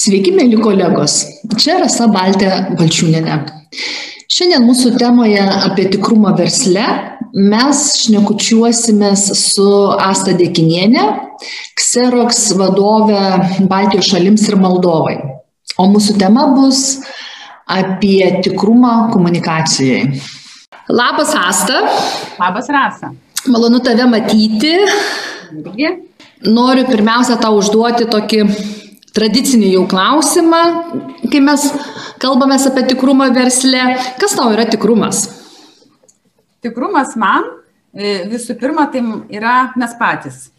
[0.00, 1.14] Sveiki, mėly kolegos.
[1.60, 3.34] Čia Rasa Baltė Balčiūnėne.
[4.32, 6.86] Šiandien mūsų temoje apie tikrumą versle
[7.36, 9.66] mes šnekučiuosimės su
[10.00, 11.04] Asta Dėkinienė,
[11.76, 15.18] Xerox vadovė Baltijos šalims ir Moldovai.
[15.76, 17.02] O mūsų tema bus
[17.68, 20.16] apie tikrumą komunikacijai.
[20.88, 21.84] Labas Asta.
[22.40, 23.12] Labas Rasa.
[23.52, 24.78] Malonu tave matyti.
[25.60, 25.96] Irgi.
[26.48, 28.46] Noriu pirmiausia tau užduoti tokį
[29.16, 30.60] tradicinį jau klausimą,
[31.30, 31.66] kai mes
[32.22, 33.82] kalbame apie tikrumą versle.
[34.20, 35.26] Kas tau yra tikrumas?
[36.60, 37.46] Tikrumas man
[37.94, 40.50] e, visų pirma tai yra mes patys,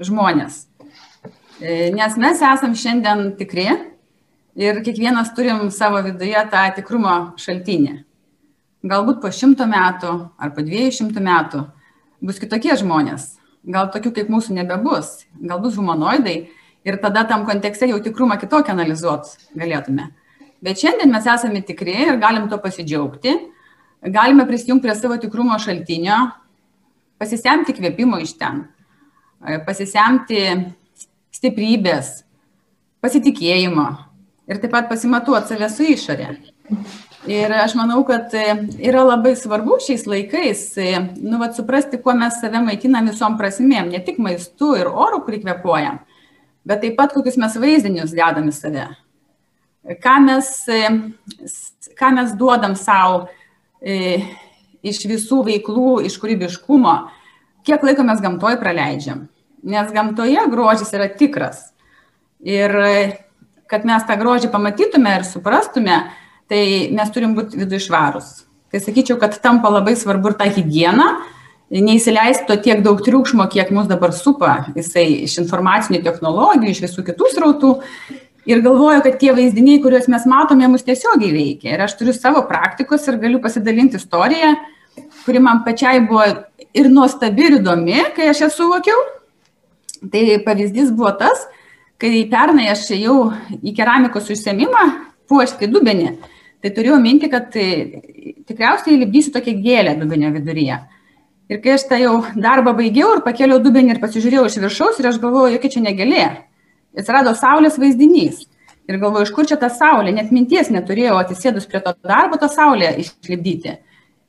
[0.00, 0.64] žmonės.
[1.60, 3.68] E, nes mes esam šiandien tikri
[4.58, 8.00] ir kiekvienas turim savo viduje tą tikrumo šaltinį.
[8.82, 11.60] Galbūt po šimto metų ar po dviejų šimtų metų
[12.22, 13.36] bus kitokie žmonės.
[13.62, 15.20] Gal tokių kaip mūsų nebebus.
[15.38, 16.48] Gal bus humanoidai
[16.84, 20.10] ir tada tam kontekste jau tikrumą kitokį analizuot galėtume.
[20.62, 23.34] Bet šiandien mes esame tikri ir galim to pasidžiaugti,
[24.14, 26.18] galime prisijungti prie savo tikrumo šaltinio,
[27.22, 28.64] pasisemti kvėpimo iš ten,
[29.66, 30.42] pasisemti
[31.34, 32.20] stiprybės,
[33.02, 33.86] pasitikėjimo
[34.50, 36.34] ir taip pat pasimatuoti save su išorė.
[37.30, 40.62] Ir aš manau, kad yra labai svarbu šiais laikais,
[41.20, 45.44] nu, vat, suprasti, kuo mes save maitinam visom prasmėm, ne tik maistu ir oru, kurį
[45.44, 46.00] kvepuojam,
[46.68, 48.86] bet taip pat kokius mes vaizdinius dedam į save.
[50.02, 50.48] Ką mes,
[51.98, 53.24] ką mes duodam savo
[53.82, 54.22] e,
[54.86, 56.94] iš visų veiklų, iš kūrybiškumo,
[57.66, 59.26] kiek laiko mes gamtoje praleidžiam.
[59.62, 61.68] Nes gamtoje grožis yra tikras.
[62.42, 62.74] Ir
[63.70, 65.98] kad mes tą grožį pamatytume ir suprastume,
[66.50, 68.42] tai mes turim būti vidų išvarus.
[68.72, 71.08] Tai sakyčiau, kad tampa labai svarbu ir ta hygiena,
[71.80, 77.06] neįsileisti to tiek daug triukšmo, kiek mus dabar supa, jisai iš informacinių technologijų, iš visų
[77.06, 77.72] kitų srautų.
[78.50, 81.76] Ir galvoju, kad tie vaizdiniai, kuriuos mes matome, mus tiesiogiai veikia.
[81.76, 84.56] Ir aš turiu savo praktikos ir galiu pasidalinti istoriją,
[85.22, 86.26] kuri man pačiai buvo
[86.74, 89.04] ir nuostabi, ir įdomi, kai aš ją suvokiau.
[90.10, 91.46] Tai pavyzdys buvo tas,
[92.02, 93.16] kai pernai aš ėjau
[93.62, 94.86] į keramikos užsiemimą,
[95.30, 96.16] puošti dubenį,
[96.62, 97.68] tai turėjau minti, kad tai,
[98.48, 100.82] tikriausiai lipdysiu tokią gėlę dubenio viduryje.
[101.50, 105.08] Ir kai aš tą jau darbą baigiau ir pakėliau dubenį ir pasižiūrėjau iš viršaus ir
[105.10, 106.24] aš galvoju, jokia čia negalė.
[106.98, 108.44] Atsirado saulės vaizdinys.
[108.90, 112.48] Ir galvoju, iš kur čia ta saulė, net minties neturėjau atsisėdus prie to darbo tą
[112.50, 113.76] saulę išlipdyti.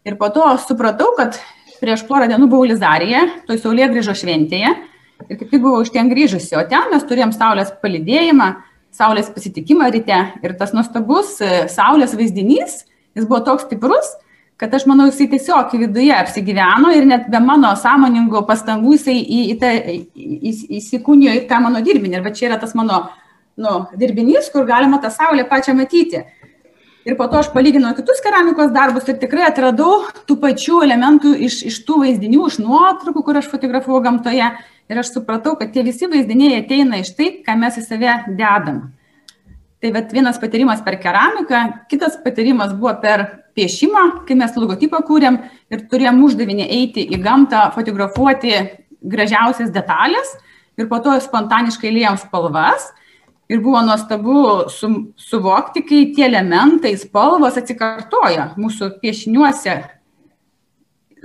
[0.06, 1.40] Ir po to supratau, kad
[1.82, 4.74] prieš porą dienų buvau Lizarėje, toj saulė grįžo šventėje.
[5.30, 8.50] Ir kaip tik buvau iš ten grįžusi, o ten mes turėjom saulės palidėjimą,
[8.94, 10.20] saulės pasitikimą ryte.
[10.44, 12.84] Ir tas nuostabus e, saulės vaizdinys,
[13.18, 14.12] jis buvo toks stiprus,
[14.58, 19.42] kad aš manau, jisai tiesiog viduje apsigyveno ir net be mano sąmoningo pastangų jisai į,
[19.54, 22.20] į tą, į, įsikūnijo į tą mano dirbinį.
[22.20, 23.02] Ir va čia yra tas mano
[23.58, 26.24] nu, dirbinys, kur galima tą saulę pačią matyti.
[27.04, 31.60] Ir po to aš palyginau kitus keramikos darbus ir tikrai atradau tų pačių elementų iš,
[31.68, 34.54] iš tų vaizdinių, iš nuotraukų, kur aš fotografavau gamtoje.
[34.92, 38.86] Ir aš supratau, kad tie visi vaizdiniai ateina iš tai, ką mes į save dedam.
[39.84, 41.62] Tai bet vienas patyrimas per keramiką,
[41.92, 45.42] kitas patyrimas buvo per piešimą, kai mes logotipą kūrėm
[45.76, 48.54] ir turėjom uždavinį eiti į gamtą, fotografuoti
[49.04, 50.32] gražiausias detalės
[50.80, 52.94] ir po to spontaniškai liejom spalvas.
[53.52, 54.38] Ir buvo nuostabu
[54.72, 54.88] su,
[55.20, 59.76] suvokti, kai tie elementai, spalvos atsikartoja mūsų piešiniuose,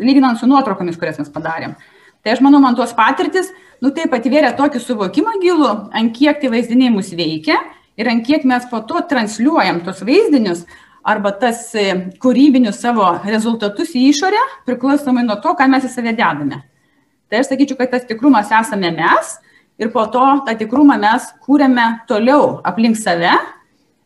[0.03, 1.79] lyginant su nuotraukomis, kurias mes padarėm.
[2.27, 6.51] Tai aš manau, man tuos patirtis, nu taip atvėrė tokį suvokimą gilų, ant kiek tie
[6.51, 7.63] vaizdiniai mus veikia
[7.99, 10.65] ir ant kiek mes po to transliuojam tos vaizdinius
[11.09, 16.13] arba tas e, kūrybinius savo rezultatus į išorę, priklausomai nuo to, ką mes į save
[16.13, 16.63] dedame.
[17.29, 19.37] Tai aš sakyčiau, kad tas tikrumas esame mes
[19.81, 23.35] ir po to tą tikrumą mes kūrėme toliau aplink save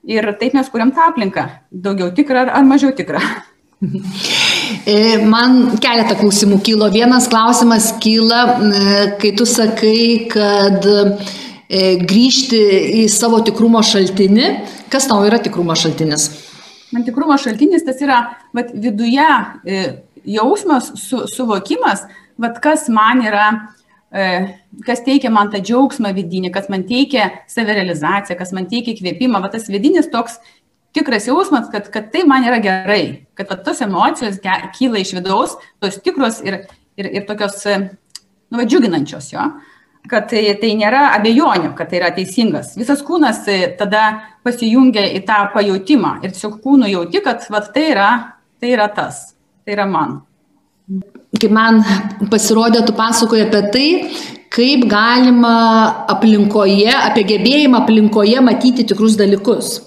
[0.06, 3.22] ir taip mes kūrėm tą aplinką, daugiau tikrą ar mažiau tikrą.
[4.86, 6.86] E, man keletą klausimų kilo.
[6.94, 8.44] Vienas klausimas kyla,
[9.18, 11.41] kai tu sakai, kad E,
[11.72, 12.60] grįžti
[13.02, 14.48] į savo tikrumo šaltinį.
[14.92, 16.28] Kas tau yra tikrumo šaltinis?
[16.92, 18.18] Man tikrumo šaltinis tas yra
[18.52, 19.24] vat, viduje
[19.64, 19.84] e,
[20.28, 22.04] jausmas, su, suvokimas,
[22.40, 23.46] vat, kas man yra,
[24.12, 24.26] e,
[24.84, 29.40] kas teikia man tą džiaugsmą vidinį, kas man teikia savirealizaciją, kas man teikia įkvėpimą.
[29.40, 30.36] Vat, tas vidinis toks
[30.92, 33.02] tikras jausmas, kad, kad tai man yra gerai,
[33.38, 34.36] kad vat, tos emocijos
[34.76, 36.66] kyla iš vidaus, tos tikros ir,
[37.00, 39.48] ir, ir tokios, nu, va, džiuginančios jo.
[40.10, 42.72] Kad tai, tai nėra abejonių, kad tai yra teisingas.
[42.74, 44.02] Visas kūnas e, tada
[44.42, 48.08] pasijungia į tą pajūtimą ir tiesiog kūnų jauti, kad vat, tai, yra,
[48.58, 49.28] tai yra tas,
[49.62, 50.18] tai yra man.
[51.38, 51.80] Kai man
[52.32, 53.86] pasirodė, tu pasakoji apie tai,
[54.52, 55.54] kaip galima
[56.12, 59.78] aplinkoje, apie gebėjimą aplinkoje matyti tikrus dalykus.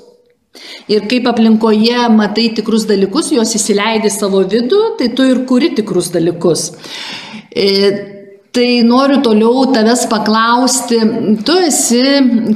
[0.88, 6.12] Ir kaip aplinkoje matai tikrus dalykus, juos įsileidi savo vidų, tai tu ir kuri tikrus
[6.14, 6.70] dalykus.
[7.52, 7.66] E,
[8.56, 11.00] tai noriu toliau tavęs paklausti,
[11.48, 12.02] tu esi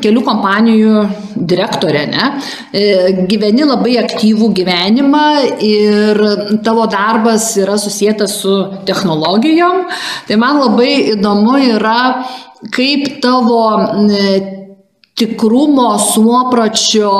[0.03, 1.01] kelių kompanijų
[1.49, 2.29] direktorė, ne?
[2.71, 2.85] E,
[3.29, 5.25] gyveni labai aktyvų gyvenimą
[5.65, 6.21] ir
[6.65, 8.55] tavo darbas yra susijęs su
[8.87, 9.83] technologijom.
[10.27, 11.99] Tai man labai įdomu yra,
[12.75, 13.61] kaip tavo
[15.19, 17.11] tikrumo, suopračio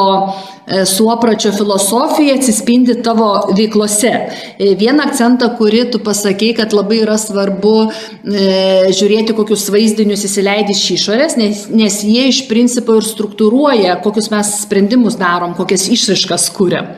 [0.70, 4.12] E, suopračio filosofija atsispindi tavo veiklose.
[4.60, 8.44] E, vieną akcentą, kurį tu pasakei, kad labai yra svarbu e,
[8.94, 14.54] žiūrėti, kokius vaizdinius įsileidi iš išorės, nes, nes jie iš principo ir struktūruoja, kokius mes
[14.62, 16.94] sprendimus darom, kokias išraiškas kūrėm.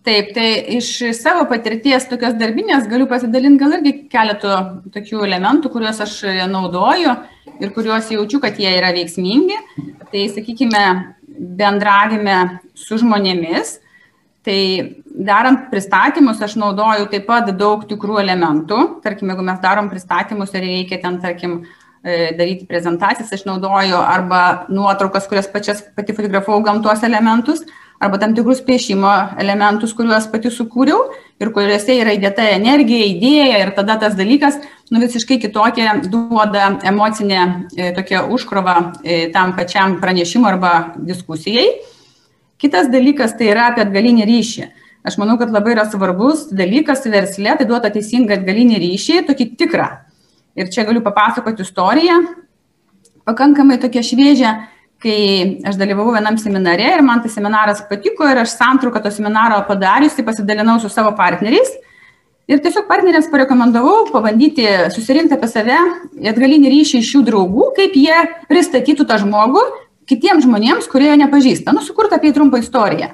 [0.00, 0.48] Taip, tai
[0.78, 0.86] iš
[1.18, 4.54] savo patirties tokios darbinės galiu pasidalinti gal irgi keletų
[4.94, 6.14] tokių elementų, kuriuos aš
[6.48, 7.12] naudoju
[7.60, 9.58] ir kuriuos jaučiu, kad jie yra veiksmingi.
[10.10, 10.84] Tai sakykime,
[11.60, 12.38] bendravime
[12.74, 13.76] su žmonėmis.
[14.40, 14.60] Tai
[15.04, 18.78] darant pristatymus aš naudoju taip pat daug tikrų elementų.
[19.04, 21.58] Tarkim, jeigu mes darom pristatymus ir reikia ten, tarkim,
[22.00, 27.66] e, daryti prezentacijas, aš naudoju arba nuotraukas, kurias pačias pati fotografavau gamtos elementus,
[28.00, 29.10] arba tam tikrus piešimo
[29.42, 31.02] elementus, kuriuos pati sukūriau
[31.40, 34.56] ir kuriuose yra įdėta energija, idėja ir tada tas dalykas
[34.90, 37.40] nu, visiškai kitokią duoda emocinę
[37.76, 41.68] e, tokią užkrovą e, tam pačiam pranešimui arba diskusijai.
[42.60, 44.70] Kitas dalykas tai yra apie atgalinį ryšį.
[45.04, 49.88] Aš manau, kad labai yra svarbus dalykas versle, tai duoda teisingą atgalinį ryšį, tokį tikrą.
[50.56, 52.18] Ir čia galiu papasakoti istoriją,
[53.28, 54.56] pakankamai tokia šviežia,
[55.00, 59.62] kai aš dalyvavau vienam seminare ir man tas seminaras patiko ir aš santrauką to seminaro
[59.68, 61.70] padariusi pasidalinau su savo partneriais.
[62.50, 65.76] Ir tiesiog partneriams parekomendavau pabandyti susirinkti apie save
[66.32, 68.16] atgalinį ryšį iš jų draugų, kaip jie
[68.50, 69.62] pristatytų tą žmogų
[70.10, 71.72] kitiems žmonėms, kurie jo nepažįsta.
[71.76, 73.12] Nu, sukurta apie trumpą istoriją.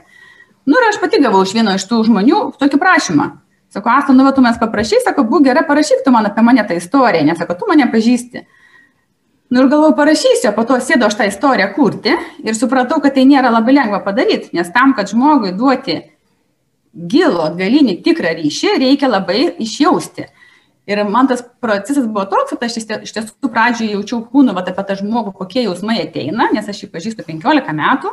[0.67, 3.29] Nu, ir aš pati gavau iš vieno iš tų žmonių tokį prašymą.
[3.77, 6.65] Sako, Asta, nu, va, tu mes paprašy, sako, būk gera, parašyk tu man apie mane
[6.67, 8.47] tą istoriją, nes sako, tu mane pažįsti.
[9.51, 13.23] Nu ir galvoju, parašysiu, po to sėdo aš tą istoriją kurti ir supratau, kad tai
[13.29, 16.01] nėra labai lengva padaryti, nes tam, kad žmogui duoti
[16.97, 20.27] gilų, atgalinį, tikrą ryšį, reikia labai išjausti.
[20.87, 24.85] Ir man tas procesas buvo toks, kad aš iš tiesų pradžioje jaučiau kūną vat, apie
[24.87, 28.13] tą žmogų, kokie jausmai ateina, nes aš jį pažįstu 15 metų.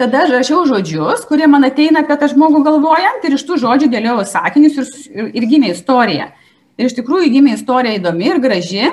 [0.00, 3.90] Tada aš rašiau žodžius, kurie man ateina apie tą žmogų galvojant ir iš tų žodžių
[3.92, 6.30] dėliau sakinius ir, ir, ir gimė istorija.
[6.80, 8.86] Ir iš tikrųjų gimė istorija įdomi ir graži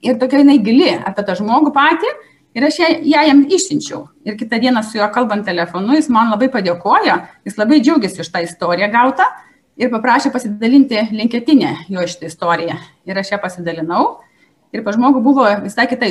[0.00, 2.12] ir tokia jinai gili apie tą žmogų patį.
[2.52, 4.02] Ir aš ją, ją jam išsiunčiau.
[4.28, 7.14] Ir kitą dieną su juo kalbant telefonu, jis man labai padėkojo,
[7.48, 9.24] jis labai džiaugiasi iš tą istoriją gautą
[9.80, 12.76] ir paprašė pasidalinti linketinę jo šitą istoriją.
[13.08, 14.04] Ir aš ją pasidalinau.
[14.72, 16.08] Ir pa žmogų buvo visai kita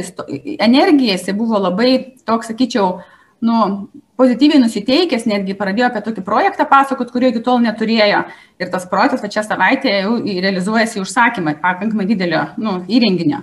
[0.62, 3.00] energija, jis buvo labai toks, sakyčiau,
[3.42, 3.88] nu,
[4.22, 8.22] pozityviai nusiteikęs, netgi pradėjo apie tokį projektą pasakot, kurio iki tol neturėjo.
[8.62, 13.42] Ir tas projektas va čia savaitę jau realizuojasi užsakymą, pakankamai didelio nu, įrenginio.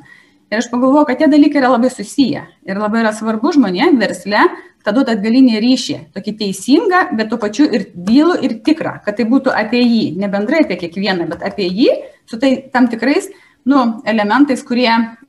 [0.49, 2.47] Ir aš pagalvojau, kad tie dalykai yra labai susiję.
[2.65, 4.47] Ir labai yra svarbu žmonėms versle
[4.89, 9.27] tą duot atgalinį ryšį, tokį teisingą, bet tuo pačiu ir gilų ir tikrą, kad tai
[9.29, 11.91] būtų apie jį, ne bendrai apie kiekvieną, bet apie jį
[12.29, 13.29] su tai tam tikrais
[13.69, 14.89] nu, elementais, kurie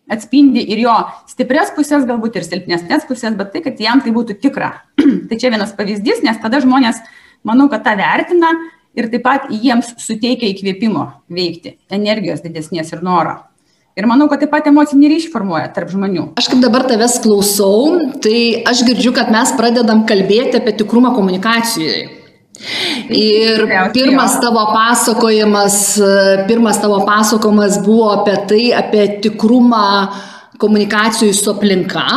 [0.10, 0.95] atspindi ir jo
[1.30, 4.72] stiprias pusės, galbūt ir silpnesnės pusės, bet tai, kad jam tai būtų tikra.
[5.29, 7.03] tai čia vienas pavyzdys, nes tada žmonės,
[7.43, 8.53] manau, kad tą vertina
[8.98, 13.41] ir taip pat jiems suteikia įkvėpimo veikti, energijos didesnės ir noro.
[14.00, 16.29] Ir manau, kad taip pat emocinį ryšį formuoja tarp žmonių.
[16.39, 22.08] Aš kaip dabar tavęs klausau, tai aš girdžiu, kad mes pradedam kalbėti apie tikrumą komunikacijoje.
[23.15, 23.62] Ir
[23.96, 25.75] pirmas tavo pasakojimas,
[26.48, 29.86] pirmas tavo pasakojimas buvo apie tai, apie tikrumą
[30.60, 32.08] komunikacijų su aplinka.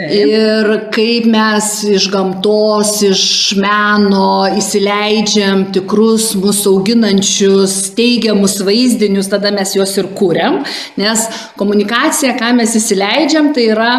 [0.00, 3.24] Ir kaip mes iš gamtos, iš
[3.60, 10.62] meno įsileidžiam tikrus mūsų auginančius teigiamus vaizdinius, tada mes juos ir kūriam.
[11.00, 11.26] Nes
[11.60, 13.92] komunikacija, ką mes įsileidžiam, tai yra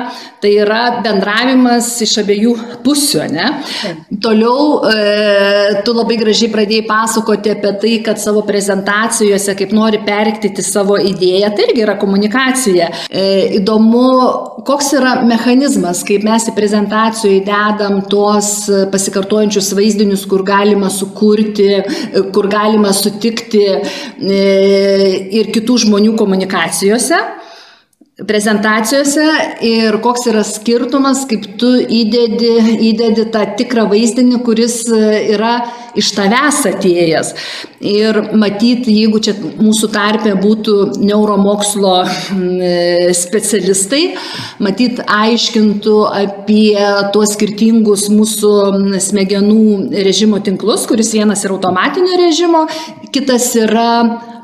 [0.44, 2.52] Tai yra bendravimas iš abiejų
[2.84, 3.46] pusių, ne?
[4.20, 4.96] Toliau e,
[5.88, 11.54] tu labai gražiai pradėjai pasakoti apie tai, kad savo prezentacijose, kaip nori perktyti savo idėją,
[11.56, 12.90] tai irgi yra komunikacija.
[13.08, 13.24] E,
[13.62, 14.04] įdomu,
[14.68, 18.52] koks yra mechanizmas, kaip mes į prezentacijų įdedam tuos
[18.94, 21.70] pasikartojančius vaizdinius, kur galima sukurti,
[22.36, 24.44] kur galima sutikti e,
[25.40, 27.20] ir kitų žmonių komunikacijose.
[28.14, 29.24] Prezentacijose
[29.66, 32.52] ir koks yra skirtumas, kaip tu įdedi,
[32.92, 35.00] įdedi tą tikrą vaizdinį, kuris e,
[35.34, 35.56] yra
[35.98, 37.32] iš tavęs atėjęs.
[37.90, 44.04] Ir matyt, jeigu čia mūsų tarpė būtų neuromokslo e, specialistai,
[44.62, 46.78] matyt, aiškintų apie
[47.16, 48.54] tuos skirtingus mūsų
[49.10, 52.68] smegenų režimo tinklus, kuris vienas yra automatinio režimo,
[53.10, 53.90] kitas yra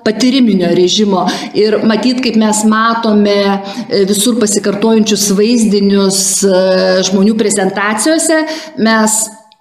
[0.06, 1.26] patyriminio režimo.
[1.58, 6.62] Ir matyt, kaip mes matome e, visur pasikartojančius vaizdinius e,
[7.10, 8.44] žmonių prezentacijose,
[8.86, 9.20] mes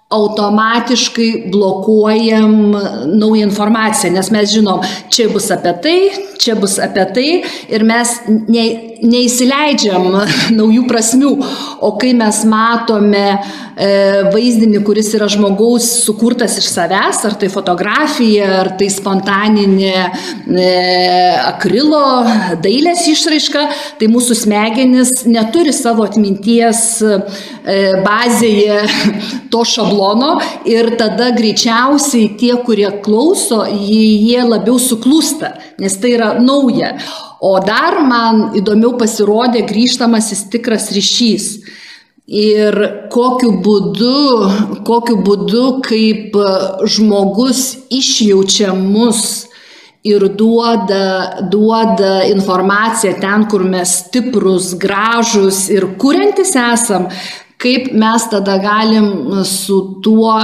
[0.09, 2.75] automatiškai blokuojam
[3.05, 5.97] naują informaciją, nes mes žinom, čia bus apie tai,
[6.41, 7.27] čia bus apie tai
[7.69, 8.65] ir mes ne,
[9.05, 10.09] neįsileidžiam
[10.59, 11.33] naujų prasmių.
[11.85, 13.25] O kai mes matome
[13.79, 20.65] E, vaizdinį, kuris yra žmogaus sukurtas iš savęs, ar tai fotografija, ar tai spontaninė e,
[21.47, 22.01] akrilo
[22.59, 23.63] dailės išraiška,
[24.01, 27.21] tai mūsų smegenis neturi savo atminties e,
[28.03, 28.81] bazėje
[29.53, 29.98] to šablono
[30.69, 36.95] ir tada greičiausiai tie, kurie klauso, jie labiau suklūsta, nes tai yra nauja.
[37.39, 41.53] O dar man įdomiau pasirodė grįžtamasis tikras ryšys
[42.29, 42.75] Ir
[43.09, 46.35] kokiu būdu, kokiu būdu, kaip
[46.85, 49.47] žmogus išjaučia mus
[50.05, 57.09] ir duoda, duoda informaciją ten, kur mes stiprus, gražus ir kuriantis esam,
[57.59, 59.07] kaip mes tada galim
[59.45, 60.35] su tuo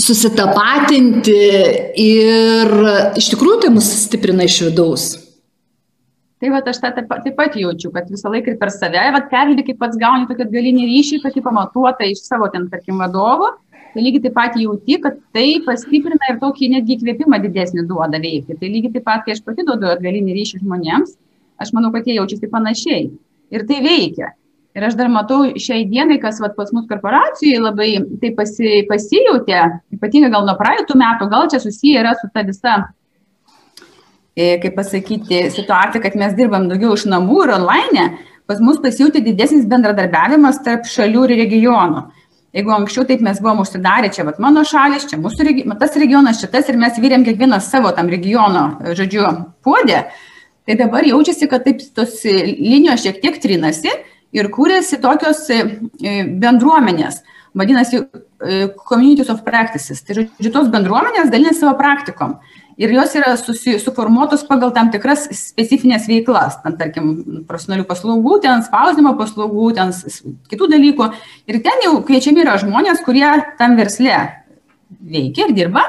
[0.00, 1.40] susitapatinti
[2.00, 2.70] ir
[3.20, 5.10] iš tikrųjų tai mus stiprina iš vidaus.
[6.40, 9.60] Tai va, aš tą taip, taip pat jaučiu, kad visą laiką per save, va, perlį,
[9.66, 13.50] kaip pats gauni tokį galinį ryšį, tokį pamatuotą iš savo ten, tarkim, vadovo,
[13.92, 18.56] tai lygiai taip pat jauti, kad tai pastiprina ir tokį netgi įkvėpimą didesnį duoda veikti.
[18.56, 21.12] Tai lygiai taip pat, kai aš pati duodu atgalinį ryšį žmonėms,
[21.60, 23.10] aš manau, kad jie jaučiasi panašiai.
[23.52, 24.32] Ir tai veikia.
[24.78, 27.90] Ir aš dar matau šiai dienai, kas vat, pas mus korporacijai labai
[28.22, 29.64] tai pasi, pasijautė,
[29.96, 32.76] ypatingai gal nuo praeitų metų, gal čia susiję yra su ta visa
[34.40, 38.04] E, kaip pasakyti, situacija, kad mes dirbam daugiau iš namų ir online,
[38.48, 42.04] pas mus pasijūti didesnis bendradarbiavimas tarp šalių ir regionų.
[42.54, 46.40] Jeigu anksčiau taip mes buvom užsidarę, čia vat, mano šalis, čia mūsų regi tas regionas,
[46.42, 48.64] šitas ir mes vyrėm kiekvienas savo tam regiono,
[48.98, 49.26] žodžiu,
[49.66, 50.04] puodė,
[50.66, 53.92] tai dabar jaučiasi, kad taip tos linijos šiek tiek trinasi
[54.36, 55.60] ir kūrėsi tokios e,
[56.40, 57.22] bendruomenės.
[57.56, 60.04] Vadinasi, e, communities of practices.
[60.06, 62.38] Tai žodžiu, tos bendruomenės dalinasi savo praktikom
[62.80, 67.10] ir jos yra susi, suformuotos pagal tam tikras specifines veiklas, ten, tarkim,
[67.48, 69.92] profesionalių paslaugų, ten spausdimo paslaugų, ten
[70.50, 71.10] kitų dalykų.
[71.52, 73.26] Ir ten jau kviečiami yra žmonės, kurie
[73.60, 74.16] tam versle
[75.00, 75.84] veikia ir dirba.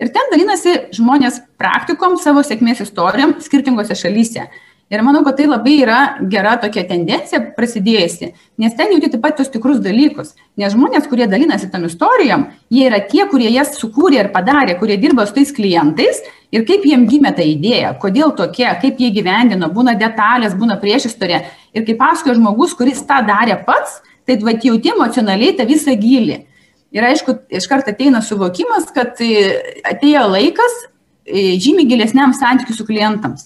[0.00, 4.46] Ir ten dalinasi žmonės praktikom, savo sėkmės istorijom skirtingose šalyse.
[4.90, 9.36] Ir manau, kad tai labai yra gera tokia tendencija prasidėjusi, nes ten jauti taip pat
[9.38, 10.32] tos tikrus dalykus.
[10.58, 14.96] Nes žmonės, kurie dalinasi tam istorijom, jie yra tie, kurie jas sukūrė ir padarė, kurie
[14.98, 16.18] dirba su tais klientais
[16.50, 21.38] ir kaip jiem gimė ta idėja, kodėl tokie, kaip jie gyvendino, būna detalės, būna priešistorė.
[21.70, 26.40] Ir kaip pasakoja žmogus, kuris tą darė pats, tai jauti emocionaliai tą visą gilį.
[26.90, 29.54] Ir aišku, iš karto ateina suvokimas, kad e,
[29.86, 32.88] atėjo laikas e, žymiai gilesniam santykiu su,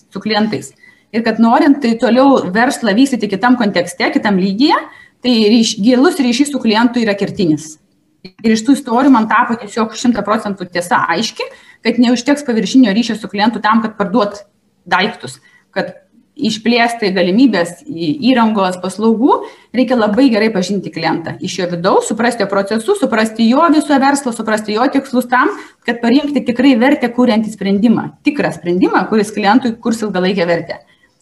[0.09, 0.73] su klientais
[1.15, 4.77] ir kad norint tai toliau verslą vystyti kitam kontekste, kitam lygyje,
[5.25, 7.77] tai ryš, gilus ryšys su klientu yra kertinis.
[8.25, 11.45] Ir iš tų istorijų man tapo tiesiog šimta procentų tiesa aiški,
[11.85, 14.41] kad neužteks paviršinio ryšio su klientu tam, kad parduot
[14.89, 15.39] daiktus,
[15.77, 15.93] kad
[16.35, 19.37] išplėsti galimybės įrangos paslaugų,
[19.77, 24.33] reikia labai gerai pažinti klientą iš jo vidaus, suprasti jo procesus, suprasti jo viso verslo,
[24.35, 25.53] suprasti jo tikslus tam,
[25.87, 30.81] kad parinkti tikrai vertę kūrentį sprendimą, tikrą sprendimą, kuris klientui kurs ilgalaikę vertę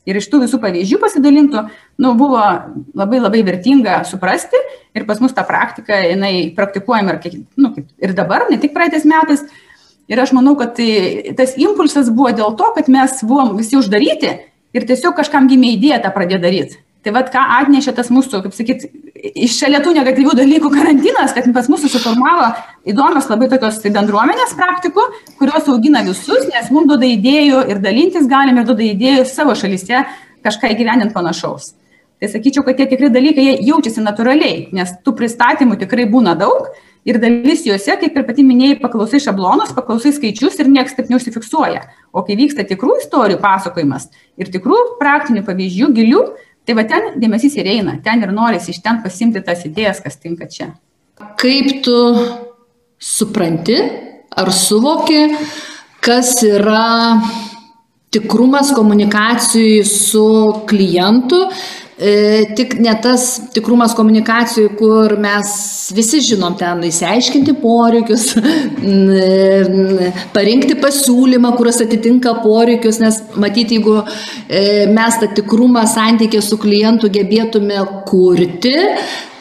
[0.09, 1.64] ir iš tų visų pavyzdžių pasidalintų,
[2.02, 2.42] nu, buvo
[2.99, 4.59] labai labai vertinga suprasti
[4.97, 9.44] ir pas mus ta praktika, jinai praktikuojama ir, nu, ir dabar, ne tik praeitais metais.
[10.11, 14.32] Ir aš manau, kad tai, tas impulsas buvo dėl to, kad mes buvom visi uždaryti
[14.75, 16.80] ir tiesiog kažkam gimė idėja tą pradėti daryti.
[17.02, 18.85] Tai vad ką atnešė tas mūsų, kaip sakyt,
[19.23, 22.49] iš šalia tų negatyvių dalykų karantinas, kad pas mus susiformavo
[22.91, 25.05] įdomios labai tokios bendruomenės praktikų,
[25.38, 30.02] kurios augina visus, nes mums duoda idėjų ir dalintis galime ir duoda idėjų savo šalyse
[30.43, 31.75] kažką įgyvendinti panašaus.
[32.23, 36.69] Tai sakyčiau, kad tie tikrai dalykai jaučiasi natūraliai, nes tų pristatymų tikrai būna daug
[37.07, 41.83] ir dalis juose, kaip ir pati minėjai, paklausai šablonus, paklausai skaičius ir niekas taip neužsifiksuoja.
[42.14, 44.07] O kai vyksta tikrų istorijų pasakojimas
[44.38, 46.23] ir tikrų praktinių pavyzdžių, gilių,
[46.62, 50.19] Tai va ten dėmesys ir eina, ten ir norisi iš ten pasimti tas idėjas, kas
[50.23, 50.71] tinka čia.
[51.38, 51.97] Kaip tu
[53.02, 53.78] supranti
[54.38, 55.25] ar suvoki,
[56.02, 57.19] kas yra
[58.12, 60.26] tikrumas komunikacijai su
[60.69, 61.42] klientu
[62.56, 65.52] tik ne tas tikrumas komunikacijų, kur mes
[65.94, 68.32] visi žinom ten įsiaiškinti poreikius,
[70.37, 77.12] parinkti pasiūlymą, kuris atitinka poreikius, nes matyti, jeigu e, mes tą tikrumą santykį su klientu
[77.12, 78.75] gebėtume kurti,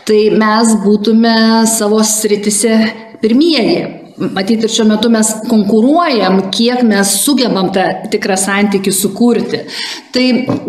[0.06, 1.36] tai mes būtume
[1.70, 2.78] savo sritise
[3.22, 9.64] pirmieji matyt ir šiuo metu mes konkuruojam, kiek mes sugebam tą tikrą santykių sukurti.
[10.14, 10.26] Tai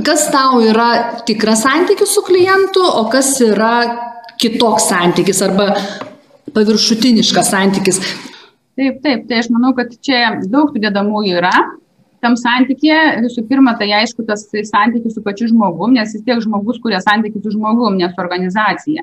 [0.06, 0.88] kas tau yra
[1.28, 3.74] tikras santykis su klientu, o kas yra
[4.40, 5.68] kitoks santykis arba
[6.56, 8.00] paviršutiniškas santykis.
[8.78, 11.52] Taip, taip, tai aš manau, kad čia daug tų dedamųjų yra.
[12.22, 16.78] Tam santykė, visų pirma, tai aišku, tas santykis su pačiu žmogum, nes vis tiek žmogus
[16.82, 19.02] kuria santykį su žmogum, ne su organizacija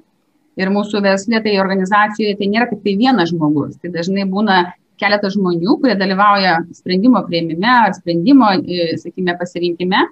[0.60, 4.62] ir mūsų versle, tai organizacijoje tai nėra tik tai vienas žmogus, tai dažnai būna
[5.00, 10.04] keletas žmonių, kurie dalyvauja sprendimo prieimime ar sprendimo, e, sakykime, pasirinkime.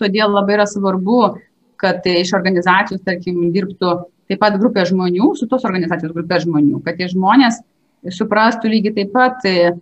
[0.00, 1.20] Todėl labai yra svarbu,
[1.80, 3.94] kad iš organizacijos, tarkim, dirbtų
[4.26, 7.62] taip pat grupė žmonių, su tos organizacijos grupė žmonių, kad tie žmonės
[8.12, 9.72] suprastų lygiai taip pat e,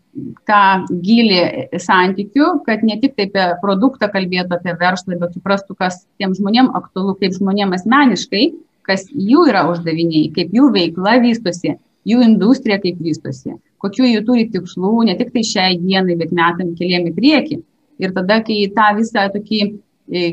[0.48, 0.60] tą
[1.04, 6.70] gilį santykių, kad ne tik apie produktą kalbėtų apie verslą, bet suprastų, kas tiem žmonėm
[6.76, 8.46] aktualu, kaip žmonėm asmeniškai
[8.86, 11.76] kas jų yra uždaviniai, kaip jų veikla vystosi,
[12.08, 16.74] jų industrija kaip vystosi, kokiu jų turi tikslų, ne tik tai šiai dienai, bet metam
[16.78, 17.62] keliam į priekį.
[18.02, 20.24] Ir tada, kai tą visą tokį e,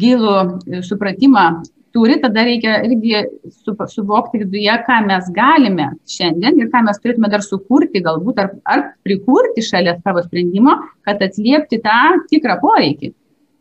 [0.00, 1.46] gilų e, supratimą
[1.94, 3.22] turi, tada reikia irgi
[3.92, 8.82] suvokti viduje, ką mes galime šiandien ir ką mes turėtume dar sukurti, galbūt ar, ar
[9.06, 10.74] prikurti šalia savo sprendimo,
[11.06, 12.00] kad atliepti tą
[12.32, 13.12] tikrą poreikį.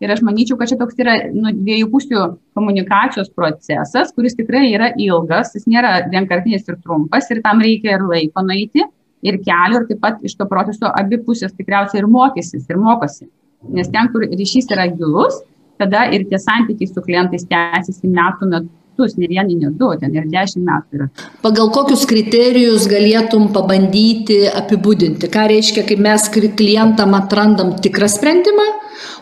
[0.03, 2.23] Ir aš manyčiau, kad čia toks yra nu, dviejų pusių
[2.57, 8.03] komunikacijos procesas, kuris tikrai yra ilgas, jis nėra vienkartinis ir trumpas ir tam reikia ir
[8.09, 8.83] laiko nueiti,
[9.23, 13.29] ir kelių, ir taip pat iš to proceso abi pusės tikriausiai ir mokysis, ir mokosi.
[13.71, 15.39] Nes ten, kur ryšys yra gilus,
[15.79, 18.49] tada ir tie santykiai su klientais tęsiasi metų
[18.93, 21.09] metus, ne vieni, ne du, ten ir dešimt metų yra.
[21.41, 28.69] Pagal kokius kriterijus galėtum pabandyti apibūdinti, ką reiškia, kai mes klientam atrandam tikrą sprendimą,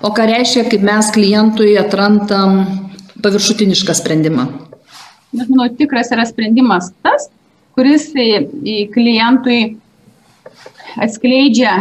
[0.01, 2.63] O ką reiškia, kaip mes klientui atrandam
[3.21, 4.47] paviršutinišką sprendimą?
[5.37, 7.27] Aš manau, tikras yra sprendimas tas,
[7.77, 8.07] kuris
[8.95, 9.59] klientui
[10.97, 11.75] atskleidžia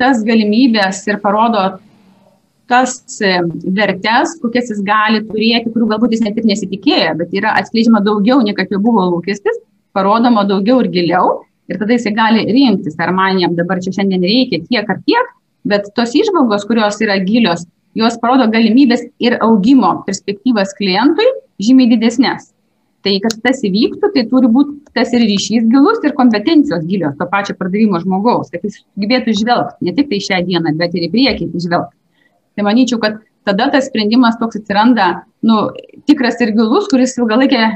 [0.00, 1.66] tas galimybės ir parodo
[2.70, 2.98] tas
[3.76, 8.40] vertes, kokias jis gali turėti, kurių galbūt jis net ir nesitikėjo, bet yra atskleidžiama daugiau,
[8.42, 9.60] nei kad jau buvo lūkestis,
[9.96, 14.26] parodoma daugiau ir giliau ir tada jisai gali rinktis, ar man jam dabar čia šiandien
[14.26, 15.32] reikia tiek ar tiek,
[15.66, 21.26] bet tos išvalgos, kurios yra gilios, jos parodo galimybės ir augimo perspektyvas klientui
[21.62, 22.52] žymiai didesnės.
[23.06, 27.28] Tai, kad tas įvyktų, tai turi būti tas ir ryšys gilus, ir kompetencijos gilios to
[27.30, 31.12] pačio pardavimo žmogaus, kad jis gebėtų žvelgti ne tik tai šią dieną, bet ir į
[31.12, 31.95] priekį žvelgti.
[32.56, 35.08] Tai manyčiau, kad tada tas sprendimas toks atsiranda,
[35.46, 35.68] nu,
[36.08, 37.66] tikras ir gilus, kuris ilgalaikę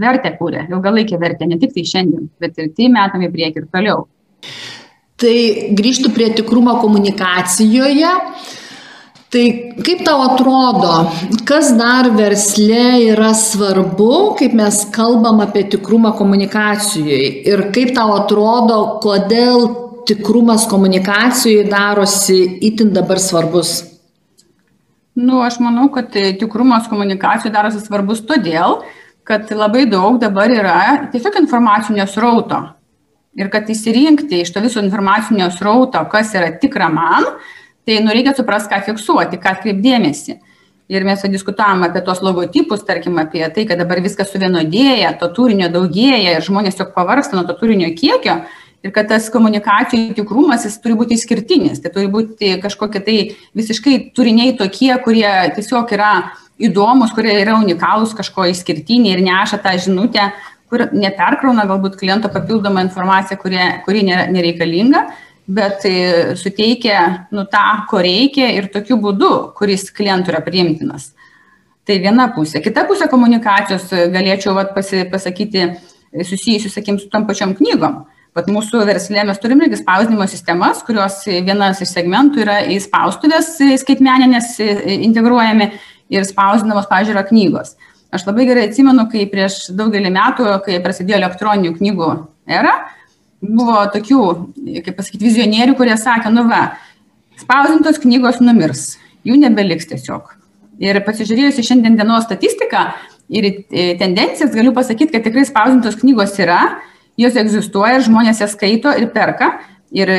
[0.00, 3.68] vertę kūrė, ilgalaikę vertę, ne tik tai šiandien, bet ir tai metam į priekį ir
[3.70, 4.08] toliau.
[5.20, 5.36] Tai
[5.76, 8.14] grįžtų prie tikrumo komunikacijoje.
[9.30, 9.42] Tai
[9.86, 10.94] kaip tau atrodo,
[11.46, 18.80] kas dar versle yra svarbu, kaip mes kalbam apie tikrumą komunikacijoje ir kaip tau atrodo,
[19.04, 19.68] kodėl
[20.10, 22.40] tikrumas komunikacijoje darosi
[22.72, 23.99] itin dabar svarbus?
[25.14, 28.82] Nu, aš manau, kad tikrumas komunikacijoje darosi svarbus todėl,
[29.26, 32.60] kad labai daug dabar yra tiesiog informacinio srauto
[33.34, 37.26] ir kad išsirinkti iš to viso informacinio srauto, kas yra tikra man,
[37.86, 40.38] tai nu reikia suprasti, ką fiksuoti, ką atkreipdėmėsi.
[40.90, 45.68] Ir mes diskutavom apie tos logotipus, tarkim, apie tai, kad dabar viskas suvienodėja, to turinio
[45.70, 48.40] daugėja ir žmonės tiesiog pavarsta nuo to turinio kiekio.
[48.80, 51.82] Ir kad tas komunikacijų tikrumas, jis turi būti išskirtinis.
[51.84, 53.16] Tai turi būti kažkokie tai
[53.58, 56.12] visiškai turiniai tokie, kurie tiesiog yra
[56.60, 60.30] įdomus, kurie yra unikalūs, kažko išskirtiniai ir neša tą žinutę,
[60.70, 65.04] kur neperkrauna galbūt kliento papildomą informaciją, kurie, kuri nereikalinga,
[65.50, 65.94] bet tai
[66.38, 71.10] suteikia nu, tą, ko reikia ir tokiu būdu, kuris klientui yra priimtinas.
[71.84, 72.62] Tai viena pusė.
[72.62, 75.66] Kita pusė komunikacijos galėčiau vat, pasi, pasakyti
[76.14, 78.04] susijusiu, sakykim, su tom pačiom knygom.
[78.40, 83.50] Vat mūsų verslė mes turime irgi spausdinimo sistemas, kurios vienas iš segmentų yra į spaustuvės
[83.82, 84.54] skaitmeninės
[84.96, 85.66] integruojami
[86.14, 87.74] ir spausdinamos, pažiūrėjau, knygos.
[88.10, 92.08] Aš labai gerai atsimenu, kai prieš daugelį metų, kai prasidėjo elektroninių knygų
[92.50, 92.72] era,
[93.44, 94.22] buvo tokių,
[94.86, 96.62] kaip pasakyti, vizionierių, kurie sakė, nu va,
[97.40, 98.94] spausdintos knygos numirs,
[99.28, 100.32] jų nebeliks tiesiog.
[100.80, 102.88] Ir pasižiūrėjus į šiandien dienos statistiką
[103.36, 103.50] ir
[104.00, 106.62] tendencijas, galiu pasakyti, kad tikrai spausdintos knygos yra,
[107.20, 109.52] jos egzistuoja, žmonės jas skaito ir perka,
[109.90, 110.10] Ir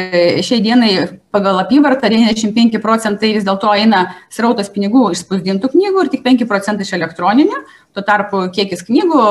[0.44, 0.90] šiai dienai
[1.32, 6.44] pagal apyvartą 95 procentai vis dėlto eina srautas pinigų iš spausdintų knygų ir tik 5
[6.50, 7.62] procentai iš elektroninių.
[7.96, 9.22] Tuo tarpu kiekis knygų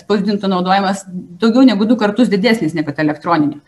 [0.00, 1.04] spausdintų naudojamas
[1.38, 3.60] daugiau negu du kartus didesnis negu elektroninių.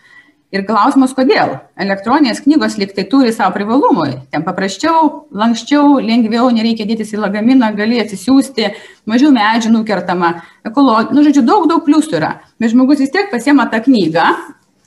[0.49, 1.59] Ir klausimas, kodėl?
[1.77, 4.15] Elektroninės knygos liktai turi savo privalumui.
[4.33, 8.71] Ten paprasčiau, lankščiau, lengviau, nereikia dėtis į lagaminą, gali atsisiųsti,
[9.05, 12.33] mažiau medžių nukertama, ekologija, nu, žodžiu, daug, daug pliusų yra.
[12.57, 14.25] Bet žmogus vis tiek pasiema tą knygą,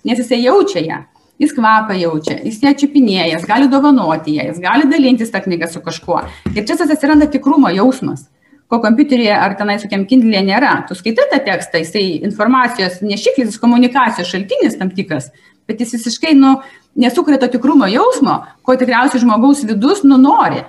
[0.10, 1.00] nes jisai jaučia ją.
[1.42, 5.70] Jis kvapą jaučia, jis ją čiupinėja, jis gali dovanoti ją, jis gali dalintis tą knygą
[5.70, 6.24] su kažkuo.
[6.56, 8.26] Ir čia tas atsiranda tikrumo jausmas
[8.72, 10.72] ko kompiuteryje ar tenais kokiam kindlėje nėra.
[10.88, 15.28] Tu skaitai tą tekstą, jisai informacijos nešiklis, komunikacijos šaltinis tam tikras,
[15.72, 16.58] bet jis visiškai nu,
[17.00, 20.62] nesukuria to tikrumo jausmo, ko tikriausiai žmogaus vidus nu nori.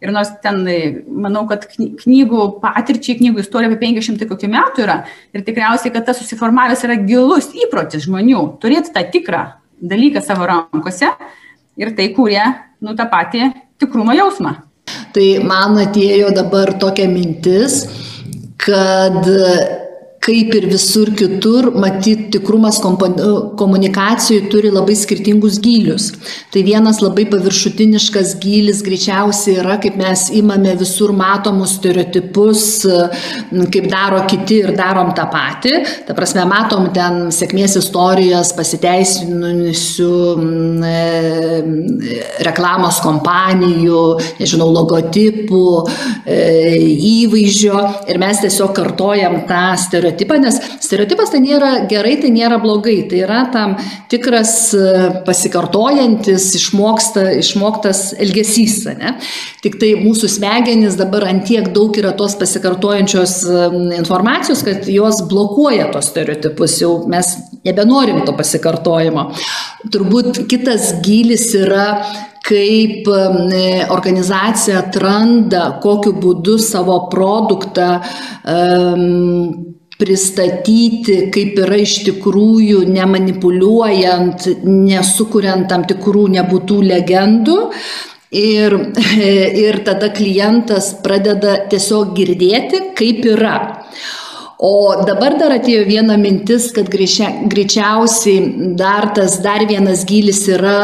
[0.00, 0.62] Ir nors ten,
[1.06, 5.02] manau, kad knygų patirčiai, knygų istorija apie 500 kokių metų yra,
[5.36, 9.42] ir tikriausiai, kad tas susiformavęs yra gilus įprotis žmonių turėti tą tikrą
[9.80, 11.10] dalyką savo rankose
[11.80, 12.46] ir tai kūrė,
[12.80, 14.56] nu, tą patį tikrumo jausmą.
[15.14, 17.82] Tai man atėjo dabar tokia mintis,
[18.60, 19.20] kad
[20.20, 22.76] kaip ir visur kitur, matyt, tikrumas
[23.56, 26.10] komunikacijai turi labai skirtingus gylius.
[26.52, 32.64] Tai vienas labai paviršutiniškas gylis greičiausiai yra, kaip mes imame visur matomus stereotipus,
[33.72, 35.72] kaip daro kiti ir darom tą patį.
[36.08, 40.12] Ta prasme, matom ten sėkmės istorijas, pasiteisinusių
[40.84, 40.94] e,
[42.44, 44.04] reklamos kompanijų,
[44.42, 45.64] nežinau, logotipų,
[46.28, 46.40] e,
[47.14, 52.60] įvaizdžio ir mes tiesiog kartojam tą stereotipą stereotipą, nes stereotipas tai nėra gerai, tai nėra
[52.60, 53.76] blogai, tai yra tam
[54.10, 58.84] tikras e, pasikartojantis, išmoksta, išmoktas elgesys.
[58.98, 59.16] Ne?
[59.62, 65.90] Tik tai mūsų smegenys dabar antiek daug yra tos pasikartojančios e, informacijos, kad jos blokuoja
[65.92, 69.30] tos stereotipus, jau mes nebenorim to pasikartojimo.
[69.90, 71.86] Turbūt kitas gylis yra
[72.50, 73.06] kaip
[73.92, 78.00] organizacija atranda, kokiu būdu savo produktą
[78.48, 87.58] um, pristatyti, kaip yra iš tikrųjų, nemanipuliuojant, nesukuriant tam tikrų nebūtų legendų.
[88.30, 88.76] Ir,
[89.66, 93.56] ir tada klientas pradeda tiesiog girdėti, kaip yra.
[94.60, 100.80] O dabar dar atėjo viena mintis, kad greičiausiai dar tas dar vienas gylis yra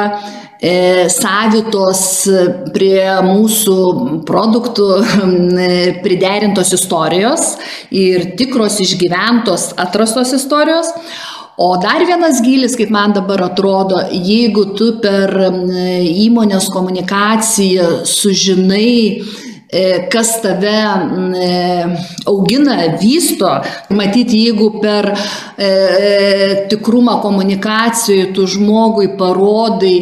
[1.13, 2.03] savitos
[2.73, 3.79] prie mūsų
[4.27, 4.89] produktų
[5.67, 5.71] e,
[6.05, 7.57] priderintos istorijos
[7.91, 10.93] ir tikros išgyventos atrastos istorijos.
[11.57, 15.31] O dar vienas gylis, kaip man dabar atrodo, jeigu tu per
[16.05, 19.23] įmonės komunikaciją sužinai,
[19.73, 20.75] e, kas tave
[22.29, 23.55] augina, vysto.
[23.89, 25.09] Matyti, jeigu per
[25.57, 25.71] e,
[26.69, 29.97] tikrumą komunikacijoje tu žmogui parodai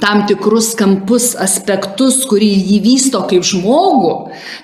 [0.00, 4.12] tam tikrus kampus, aspektus, kurį jį vysto kaip žmogų,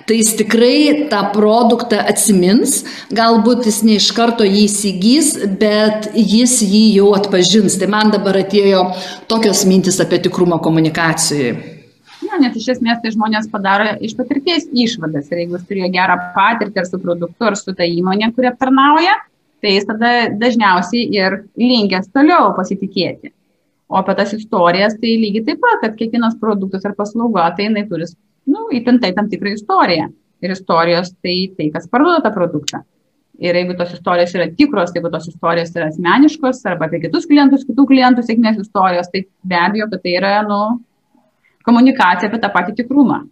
[0.08, 2.82] tai jis tikrai tą produktą atsimins,
[3.14, 7.78] galbūt jis ne iš karto jį įsigys, bet jis jį jau atpažins.
[7.80, 8.84] Tai man dabar atėjo
[9.30, 11.56] tokios mintis apie tikrumą komunikacijai.
[12.22, 15.28] Na, nes iš esmės tai žmonės padaro iš patirties išvadas.
[15.32, 19.18] Ir jeigu jis turėjo gerą patirtį ar su produktu, ar su ta įmonė, kuri aptarnauja,
[19.62, 23.34] tai jis tada dažniausiai ir linkęs toliau pasitikėti.
[23.92, 27.83] O apie tas istorijas, tai lygiai taip pat, kad kiekvienas produktas ar paslauga, tai jinai
[27.90, 28.07] turi,
[28.48, 30.07] nu, įpintai tam tikrą istoriją.
[30.42, 32.81] Ir istorijos tai tai, kas parduoda tą produktą.
[33.42, 37.68] Ir jeigu tos istorijos yra tikros, jeigu tos istorijos yra asmeniškos arba apie kitus klientus,
[37.68, 40.62] kitų klientų sėkmės istorijos, tai be abejo, kad tai yra nu,
[41.68, 43.22] komunikacija apie tą patį tikrumą.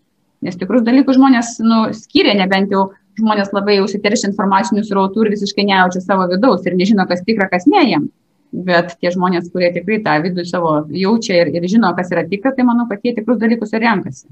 [0.45, 5.71] Nes tikrus dalykus žmonės nu, skiria, nebent jau žmonės labai užsiteršia informacinių srautų ir visiškai
[5.73, 8.13] nejaučia savo vidaus ir nežino, kas tikra, kas ne jiems
[8.53, 12.55] bet tie žmonės, kurie tikrai tą vidų savo jaučia ir, ir žino, kas yra tikra,
[12.57, 14.27] tai manau, kad jie tikrus dalykus ir renkasi.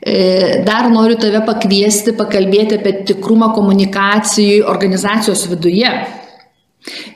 [0.00, 5.90] E, dar noriu tave pakviesti pakalbėti apie tikrumą komunikacijai organizacijos viduje.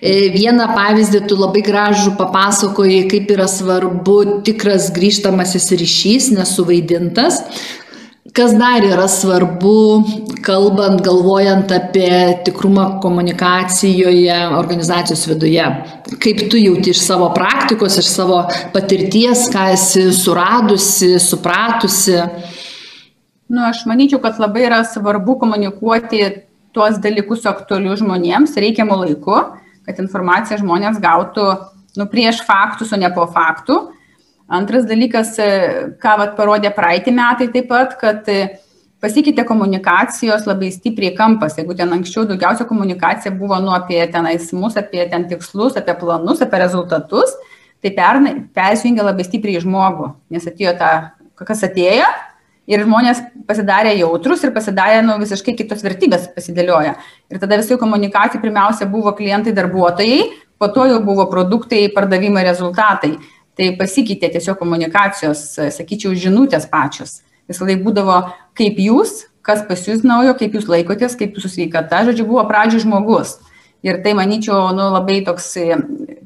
[0.00, 7.44] E, vieną pavyzdį tu labai gražų papasakojai, kaip yra svarbu tikras grįžtamasis ryšys, nesuvaidintas.
[8.30, 10.04] Kas dar yra svarbu,
[10.46, 15.64] kalbant, galvojant apie tikrumą komunikacijoje organizacijos viduje?
[16.22, 22.20] Kaip tu jauti iš savo praktikos, iš savo patirties, ką esi suradusi, supratusi?
[23.50, 26.22] Nu, aš manyčiau, kad labai yra svarbu komunikuoti
[26.76, 29.40] tuos dalykus aktualius žmonėms reikiamų laiku,
[29.88, 31.48] kad informaciją žmonės gautų
[31.98, 33.88] nu, prieš faktus, o ne po faktų
[34.50, 35.50] Antras dalykas, e,
[36.02, 38.40] ką vat, parodė praeitį metai taip pat, kad e,
[39.02, 41.54] pasikeitė komunikacijos labai stipriai kampas.
[41.60, 46.42] Jeigu ten anksčiau daugiausia komunikacija buvo nu, apie tenais mus, apie ten tikslus, apie planus,
[46.42, 47.36] apie rezultatus,
[47.80, 50.90] tai pernai persijungė labai stipriai žmogų, nes atėjo ta,
[51.38, 52.10] kas atėjo
[52.70, 56.94] ir žmonės pasidarė jautrus ir pasidarė nu, visiškai kitos vertybės pasidėlioja.
[57.30, 60.24] Ir tada visų komunikacijų pirmiausia buvo klientai darbuotojai,
[60.60, 63.14] po to jau buvo produktai, pardavimai, rezultatai.
[63.60, 65.42] Tai pasikeitė tiesiog komunikacijos,
[65.76, 67.18] sakyčiau, žinutės pačios.
[67.50, 68.14] Visą laiką būdavo
[68.56, 72.80] kaip jūs, kas pas jūs naujo, kaip jūs laikotės, kaip jūsų sveikata, žodžiu, buvo pradžio
[72.86, 73.34] žmogus.
[73.84, 75.50] Ir tai, manyčiau, nu, labai toks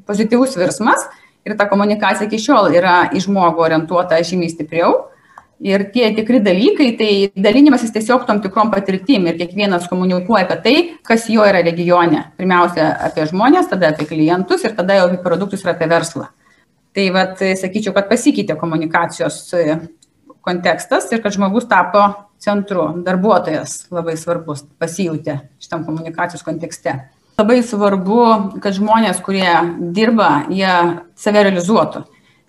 [0.07, 1.03] pozityvus virsmas
[1.43, 5.09] ir ta komunikacija iki šiol yra į žmogų orientuota žymiai stipriau.
[5.59, 10.75] Ir tie tikri dalykai, tai dalinimasis tiesiog tom tikrom patirtim ir kiekvienas komunikuoja apie tai,
[11.03, 12.25] kas jo yra regione.
[12.39, 16.31] Pirmiausia, apie žmonės, tada apie klientus ir tada jau apie produktus ir apie verslą.
[16.95, 19.41] Tai vad, sakyčiau, kad pasikeitė komunikacijos
[20.45, 22.05] kontekstas ir kad žmogus tapo
[22.41, 26.95] centru, darbuotojas labai svarbus, pasijūtė šitam komunikacijos kontekste.
[27.35, 28.19] Labai svarbu,
[28.63, 29.49] kad žmonės, kurie
[29.95, 30.71] dirba, jie
[31.19, 32.05] save realizuotų.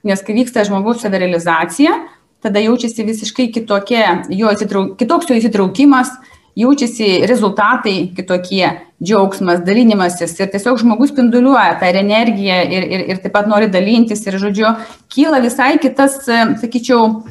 [0.07, 1.97] Nes kai vyksta žmogaus savirealizacija,
[2.45, 6.13] tada jaučiasi visiškai kitokie, jo įsitrauk, kitoks jo įsitraukimas,
[6.57, 8.65] jaučiasi rezultatai kitokie,
[9.03, 13.69] džiaugsmas, dalinimasis ir tiesiog žmogus spinduliuoja tą ir energiją ir, ir, ir taip pat nori
[13.73, 14.73] dalintis ir, žodžiu,
[15.13, 16.23] kyla visai kitas,
[16.63, 17.27] sakyčiau,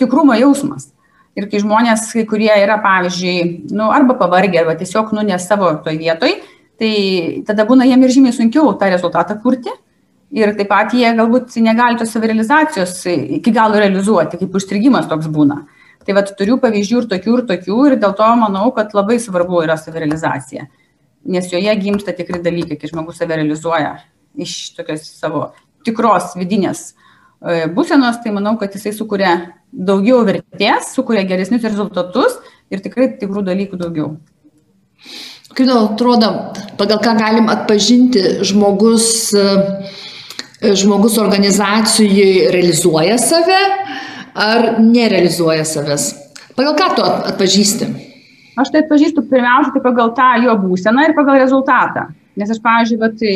[0.00, 0.88] tikrumo jausmas.
[1.38, 5.70] Ir kai žmonės, kai kurie yra, pavyzdžiui, nu, arba pavargę, arba tiesiog, nu, ne savo
[5.84, 6.34] toj vietoj,
[6.80, 6.94] tai
[7.46, 9.72] tada būna jiem ir žymiai sunkiau tą rezultatą kurti.
[10.30, 12.92] Ir taip pat jie galbūt negali tos savirealizacijos
[13.38, 15.64] iki galo realizuoti, kaip užstrigimas toks būna.
[16.06, 19.60] Tai vad turiu pavyzdžių ir tokių, ir tokių, ir dėl to manau, kad labai svarbu
[19.66, 20.64] yra savirealizacija.
[21.28, 23.98] Nes joje gimsta tikri dalykai, kai žmogus savirealizuoja
[24.40, 25.50] iš tokios savo
[25.84, 29.34] tikros vidinės e, būsenos, tai manau, kad jisai sukuria
[29.70, 32.38] daugiau vertės, sukuria geresnius rezultatus
[32.72, 34.14] ir tikrai tikrų dalykų daugiau.
[35.50, 36.30] Kaip tau atrodo,
[36.78, 43.60] pagal ką galim atpažinti žmogus, e, žmogus organizacijai realizuoja save
[44.34, 46.10] ar nerealizuoja savęs?
[46.56, 47.88] Pagal ką tu atpažįsti?
[48.60, 52.08] Aš tai atpažįstu pirmiausia tai pagal tą jo būseną ir pagal rezultatą.
[52.38, 53.34] Nes aš, pavyzdžiui, bet, tai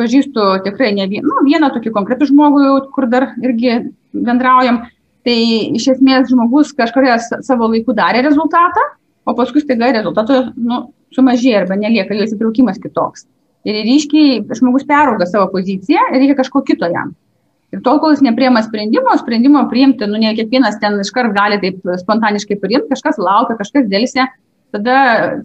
[0.00, 2.64] pažįstu tikrai ne vien, nu, vieną tokį konkretų žmogų,
[2.94, 3.78] kur dar irgi
[4.12, 4.84] bendraujam.
[5.22, 5.38] Tai
[5.78, 8.82] iš esmės žmogus kažkuria savo laiku darė rezultatą,
[9.22, 13.28] o paskui staiga rezultato nu, sumažėja arba nelieka jo įsitraukimas kitoks.
[13.68, 17.14] Ir ryškiai žmogus perauga savo poziciją ir reikia kažko kito jam.
[17.72, 21.80] Ir tol, kol jis nepriema sprendimo, sprendimo priimti, nu ne kiekvienas ten iškart gali taip
[22.02, 24.26] spontaniškai priimti, kažkas laukia, kažkas dėlse,
[24.76, 24.96] tada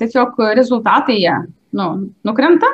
[0.01, 1.35] tiesiog rezultatai jie
[1.77, 1.87] nu,
[2.27, 2.67] nukrenta,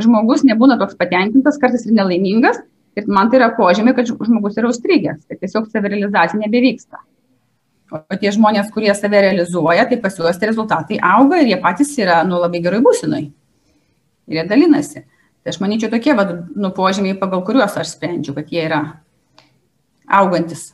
[0.00, 2.62] žmogus nebūna toks patenkintas, kartais ir nelaimingas.
[2.96, 7.02] Ir man tai yra požymė, kad žmogus yra užstrigęs, kad tiesiog savirealizacija nebevyksta.
[7.92, 12.22] O tie žmonės, kurie save realizuoja, tai pas juos rezultatai auga ir jie patys yra
[12.26, 13.26] nu, labai gerai būsinai.
[14.26, 15.04] Ir jie dalinasi.
[15.46, 18.80] Tai aš manyčiau tokie vad, nu, požymiai, pagal kuriuos aš sprendžiu, kad jie yra
[20.10, 20.72] augantis.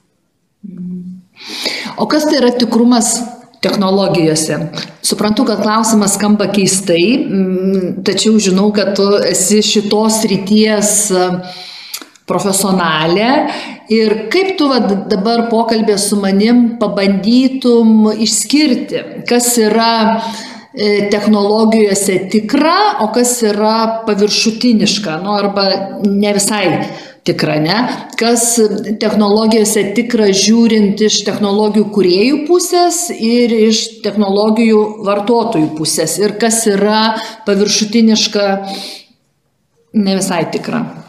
[2.00, 3.18] O kas tai yra tikrumas
[3.60, 4.56] technologijose.
[5.04, 7.04] Suprantu, kad klausimas skamba keistai,
[8.00, 10.94] tačiau žinau, kad tu esi šitos ryties
[12.24, 13.28] profesionalė
[13.92, 14.80] ir kaip tu va,
[15.10, 20.16] dabar pokalbė su manim pabandytum išskirti, kas yra e,
[21.12, 25.66] technologijose tikra, o kas yra paviršutiniška, nu, arba
[26.06, 26.64] ne visai
[27.26, 27.76] tikra, ne?
[28.18, 28.56] Kas
[29.02, 37.04] technologijose tikra žiūrint iš technologijų kuriejų pusės ir iš technologijų vartotojų pusės ir kas yra
[37.46, 38.48] paviršutiniška
[40.02, 41.01] ne visai tikra.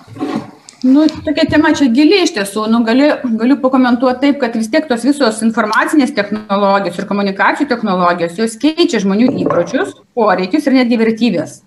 [0.84, 2.65] Nu, tokia tema čia gili iš tiesų.
[2.67, 8.36] Nu, galiu, galiu pakomentuoti taip, kad vis tiek tos visos informacinės technologijos ir komunikacijų technologijos,
[8.36, 11.62] jos keičia žmonių įpročius, poreikius ir netgi vertybės.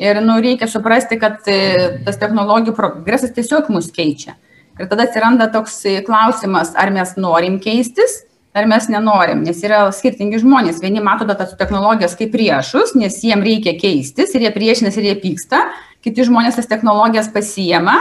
[0.00, 1.58] Ir nu, reikia suprasti, kad e,
[2.06, 4.38] tas technologijų progresas tiesiog mus keičia.
[4.80, 8.22] Ir tada atsiranda toks e, klausimas, ar mes norim keistis,
[8.56, 10.80] ar mes nenorim, nes yra skirtingi žmonės.
[10.80, 15.16] Vieni mato tas technologijas kaip priešus, nes jiem reikia keistis ir jie priešinasi ir jie
[15.28, 15.66] pyksta.
[16.00, 18.00] Kiti žmonės tas technologijas pasiema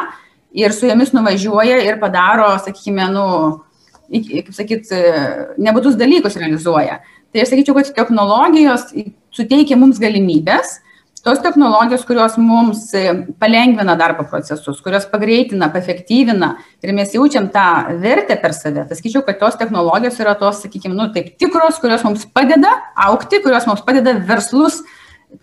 [0.51, 3.25] ir su jomis nuvažiuoja ir padaro, sakykime, nu,
[4.09, 4.91] kaip sakyt,
[5.61, 6.99] nebūtus dalykus realizuoja.
[7.29, 8.87] Tai aš sakyčiau, kad technologijos
[9.35, 10.79] suteikia mums galimybės,
[11.23, 12.87] tos technologijos, kurios mums
[13.41, 17.67] palengvina darbo procesus, kurios pagreitina, efektyvina ir mes jaučiam tą
[18.01, 22.05] vertę per save, tai sakyčiau, kad tos technologijos yra tos, sakykime, nu, taip tikros, kurios
[22.07, 22.71] mums padeda
[23.09, 24.81] aukti, kurios mums padeda verslus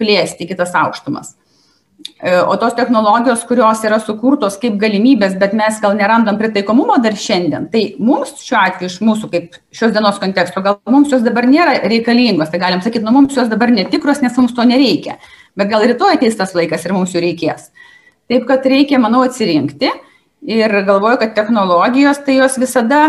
[0.01, 1.37] plėsti kitas aukštumas.
[2.23, 7.17] E, o tos technologijos, kurios yra sukurtos kaip galimybės, bet mes gal nerandam pritaikomumo dar
[7.17, 11.49] šiandien, tai mums šiuo atveju iš mūsų, kaip šios dienos konteksto, gal mums jos dabar
[11.49, 15.17] nėra reikalingos, tai galim sakyti, nu mums jos dabar netikros, nes mums to nereikia,
[15.57, 17.71] bet gal rytoj ateis tas laikas ir mums jų reikės.
[18.29, 19.89] Taip kad reikia, manau, atsirinkti
[20.57, 23.03] ir galvoju, kad technologijos tai jos visada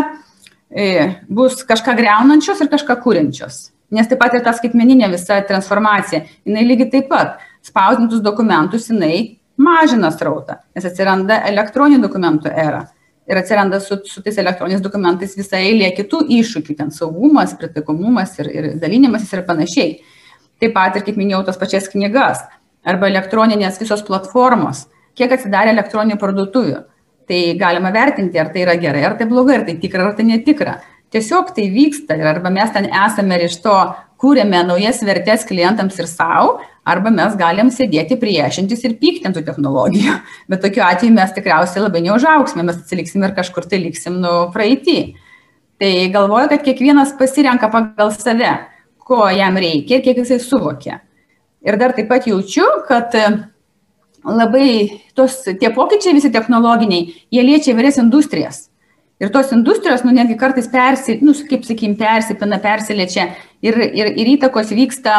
[0.72, 3.68] e, bus kažką greunančios ir kažką kūrenčios.
[3.92, 9.38] Nes taip pat ir ta skaitmeninė visa transformacija, jinai lygiai taip pat spausdintus dokumentus jinai
[9.58, 12.86] mažina srautą, nes atsiranda elektroninių dokumentų era.
[13.28, 18.52] Ir atsiranda su, su tais elektroniniais dokumentais visa eilė kitų iššūkių, ten saugumas, pritaikomumas ir,
[18.54, 19.98] ir dalinimasis ir panašiai.
[20.62, 22.46] Taip pat ir, kaip minėjau, tas pačias knygas
[22.88, 24.86] arba elektroninės visos platformos,
[25.18, 26.86] kiek atsidarė elektroninių parduotuvių
[27.28, 30.26] tai galima vertinti, ar tai yra gerai, ar tai blogai, ar tai tikra, ar tai
[30.30, 30.78] netikra.
[31.12, 33.76] Tiesiog tai vyksta ir arba mes ten esame ir iš to
[34.22, 39.44] kūrėme naujas vertės klientams ir savo, arba mes galim sėdėti priešintis ir pykti ant tų
[39.48, 40.16] technologijų.
[40.52, 45.00] Bet tokiu atveju mes tikriausiai labai neužauksime, mes atsiliksim ir kažkur tai liksim nu praeitį.
[45.78, 48.56] Tai galvoju, kad kiekvienas pasirenka pagal save,
[48.98, 51.02] ko jam reikia ir kiek jisai suvokia.
[51.66, 53.14] Ir dar taip pat jaučiu, kad
[54.28, 58.67] labai tos, tie pokyčiai visi technologiniai, jie liečia įvairias industrijas.
[59.18, 63.32] Ir tos industrijos, nu, netgi kartais persi, nu, kaip sakykim, persipina, persilečia
[63.66, 65.16] ir, ir, ir įtakos vyksta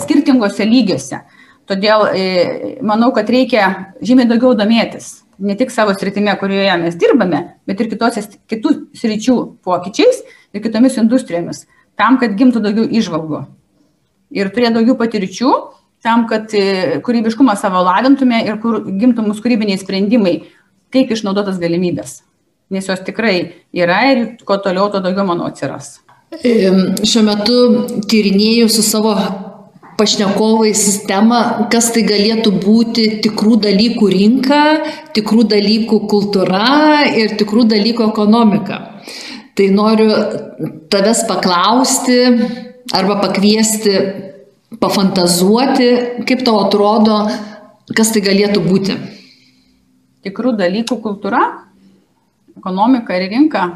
[0.00, 1.20] skirtingose lygiuose.
[1.68, 2.24] Todėl e,
[2.86, 3.68] manau, kad reikia
[4.00, 5.26] žymiai daugiau domėtis.
[5.42, 9.34] Ne tik savo sritime, kurioje mes dirbame, bet ir kitose, kitų sričių
[9.66, 10.22] pokyčiais
[10.56, 11.66] ir kitomis industrijomis,
[11.98, 13.42] tam, kad gimtų daugiau išvalgų.
[14.32, 15.50] Ir turėti daugiau patirčių
[16.06, 20.38] tam, kad e, kūrybiškumą savo lavintume ir kur gimtų mūsų kūrybiniai sprendimai,
[20.94, 22.22] kaip išnaudotas galimybės.
[22.70, 23.36] Nes jos tikrai
[23.74, 26.00] yra ir kuo toliau, tuo daugiau, manau, atsiras.
[26.42, 27.58] Šiuo metu
[28.10, 29.14] tyrinėjau su savo
[29.96, 34.62] pašnekovai sistemą, kas tai galėtų būti tikrų dalykų rinka,
[35.16, 38.80] tikrų dalykų kultūra ir tikrų dalykų ekonomika.
[39.56, 40.10] Tai noriu
[40.92, 42.18] tavęs paklausti
[42.92, 43.94] arba pakviesti
[44.82, 45.88] pafantazuoti,
[46.28, 47.22] kaip tau atrodo,
[47.96, 48.98] kas tai galėtų būti?
[50.26, 51.40] Tikrų dalykų kultūra,
[52.58, 53.66] ekonomika ir rinka.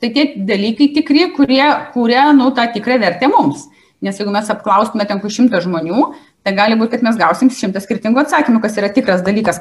[0.00, 3.64] Tai tie dalykai tikri, kurie kūrė nu, tą tikrą vertę mums.
[4.04, 6.10] Nes jeigu mes apklaustume ten kur šimtą žmonių,
[6.44, 9.58] tai gali būti, kad mes gausim šimtą skirtingų atsakymų, kas yra tikras dalykas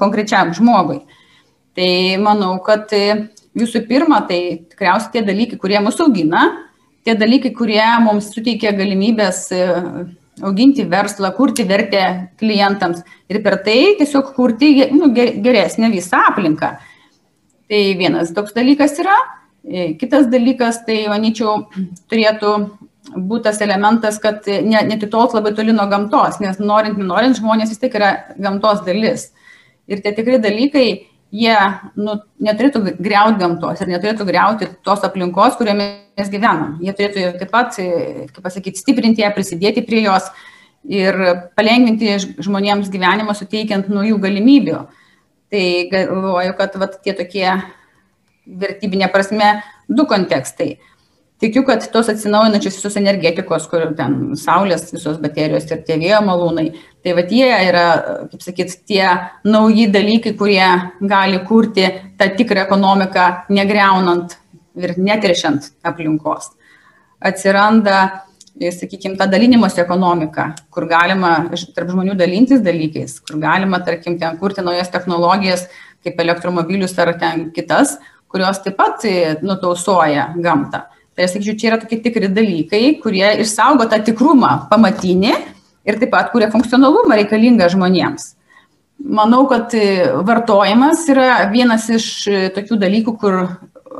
[0.00, 1.02] konkrečiam žmogui.
[1.76, 1.90] Tai
[2.22, 2.90] manau, kad
[3.54, 4.40] visų pirma, tai
[4.72, 6.46] tikriausiai tie dalykai, kurie mus augina,
[7.04, 9.44] tie dalykai, kurie mums suteikia galimybės
[10.42, 12.04] auginti verslą, kurti vertę
[12.40, 16.72] klientams ir per tai tiesiog kurti nu, geresnę visą aplinką.
[17.70, 19.14] Tai vienas toks dalykas yra.
[19.64, 21.64] E, kitas dalykas, tai manyčiau,
[22.12, 22.52] turėtų
[23.14, 27.96] būti tas elementas, kad netitolt labai toli nuo gamtos, nes norint, nenorint, žmonės vis tiek
[27.96, 29.30] yra gamtos dalis.
[29.88, 30.86] Ir tie tikrai dalykai,
[31.34, 31.56] jie
[32.00, 36.76] nu, neturėtų greuti gamtos ir neturėtų greuti tos aplinkos, kurioje mes gyvenam.
[36.84, 40.30] Jie turėtų taip pat, kaip pasakyti, stiprinti ją, prisidėti prie jos
[40.84, 41.16] ir
[41.56, 44.84] palengvinti žmonėms gyvenimą, suteikiant naujų galimybių.
[45.52, 47.46] Tai galvoju, kad vat, tie tokie
[48.44, 49.56] vertybinė prasme
[49.88, 50.74] du kontekstai.
[51.42, 56.68] Tikiu kad tos atsinaujinančios visos energetikos kur ten saulės visos baterijos ir tie vėjo malūnai
[57.04, 57.86] tai vat jie yra
[58.30, 59.02] kaip sakyt tie
[59.44, 60.68] nauji dalykai kurie
[61.02, 61.88] gali kurti
[62.20, 64.38] tą tikrą ekonomiką negriaunant
[64.78, 66.52] ir neteršiant aplinkos.
[67.20, 67.98] Atsiranda
[68.60, 74.62] sakykim ta dalinimosi ekonomika kur galima tarp žmonių dalintis dalykais kur galima tarkim ten kurti
[74.62, 75.68] naujas technologijas
[76.04, 81.68] kaip elektromobilius ar ten kitas kurios taip pat e, nutausoja gamtą Tai aš sakyčiau, čia
[81.70, 85.30] yra tokie tikri dalykai, kurie išsaugo tą tikrumą pamatinį
[85.86, 88.32] ir taip pat kuria funkcionalumą reikalingą žmonėms.
[88.98, 89.74] Manau, kad
[90.26, 92.08] vartojimas yra vienas iš
[92.56, 93.38] tokių dalykų, kur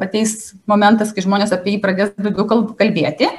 [0.03, 3.31] ateis momentas, kai žmonės apie jį pradės daugiau kalbėti,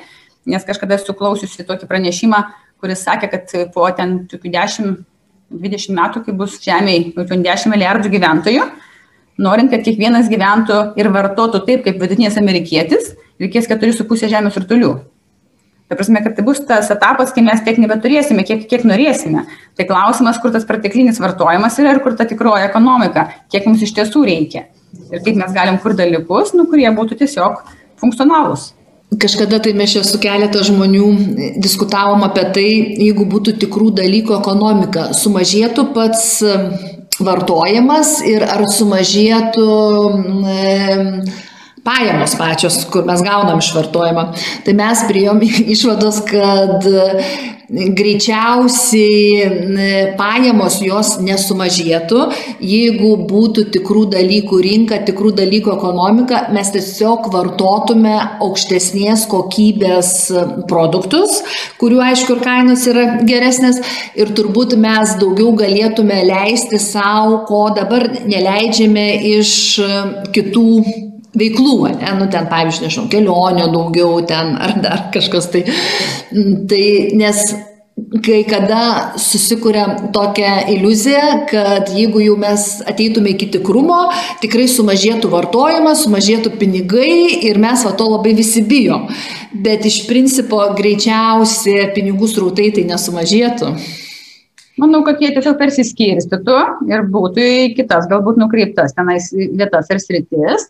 [0.50, 2.42] nes kažkada esu klausiusi tokį pranešimą,
[2.82, 8.68] kuris sakė, kad po ten tokių 10-20 metų, kai bus Žemėje 10 milijardų gyventojų,
[9.42, 14.94] norint, kad kiekvienas gyventų ir vartotų taip, kaip vidutinis amerikietis, reikės 4,5 žemės rutulių.
[15.86, 19.44] Ta prasme, kad tai bus tas etapas, kai mes tiek nebeturėsime, kiek, kiek norėsime.
[19.78, 23.94] Tai klausimas, kur tas perteklinis vartojimas yra ir kur ta tikroji ekonomika, kiek mums iš
[24.00, 24.66] tiesų reikia.
[25.12, 27.62] Ir kaip mes galim kur dalykus, nu, kurie būtų tiesiog
[28.02, 28.72] funkcionalūs.
[29.14, 31.06] Kažkada tai mes čia su keletą žmonių
[31.62, 36.26] diskutavom apie tai, jeigu būtų tikrų dalykų ekonomika, sumažėtų pats
[37.24, 39.68] vartojimas ir ar sumažėtų
[41.86, 44.30] pajamos pačios, kur mes gaunam iš vartojimo.
[44.66, 45.44] Tai mes priejom
[45.76, 46.90] išvados, kad
[47.70, 49.48] greičiausiai
[50.20, 52.28] pajamos jos nesumažėtų,
[52.62, 58.14] jeigu būtų tikrų dalykų rinka, tikrų dalykų ekonomika, mes tiesiog vartotume
[58.46, 60.12] aukštesnės kokybės
[60.70, 61.42] produktus,
[61.82, 63.82] kurių aišku ir kainos yra geresnės
[64.18, 69.08] ir turbūt mes daugiau galėtume leisti savo, ko dabar neleidžiame
[69.40, 69.52] iš
[70.36, 70.70] kitų
[71.40, 75.66] veiklų, ne, nu ten pavyzdžiui, nežinau, kelionių daugiau ten ar dar kažkas tai.
[76.70, 76.84] Tai
[77.16, 77.48] nes
[78.26, 84.00] kai kada susikuria tokia iliuzija, kad jeigu jau mes ateitume iki tikrumo,
[84.44, 89.08] tikrai sumažėtų vartojimas, sumažėtų pinigai ir mes va to labai visi bijom.
[89.66, 93.72] Bet iš principo greičiausiai pinigų srautai tai nesumažėtų.
[94.76, 96.56] Manau, kad jie tiesiog persiskirstytų
[96.92, 100.68] ir būtų į kitas galbūt nukreiptas tenais vietas ir sritis.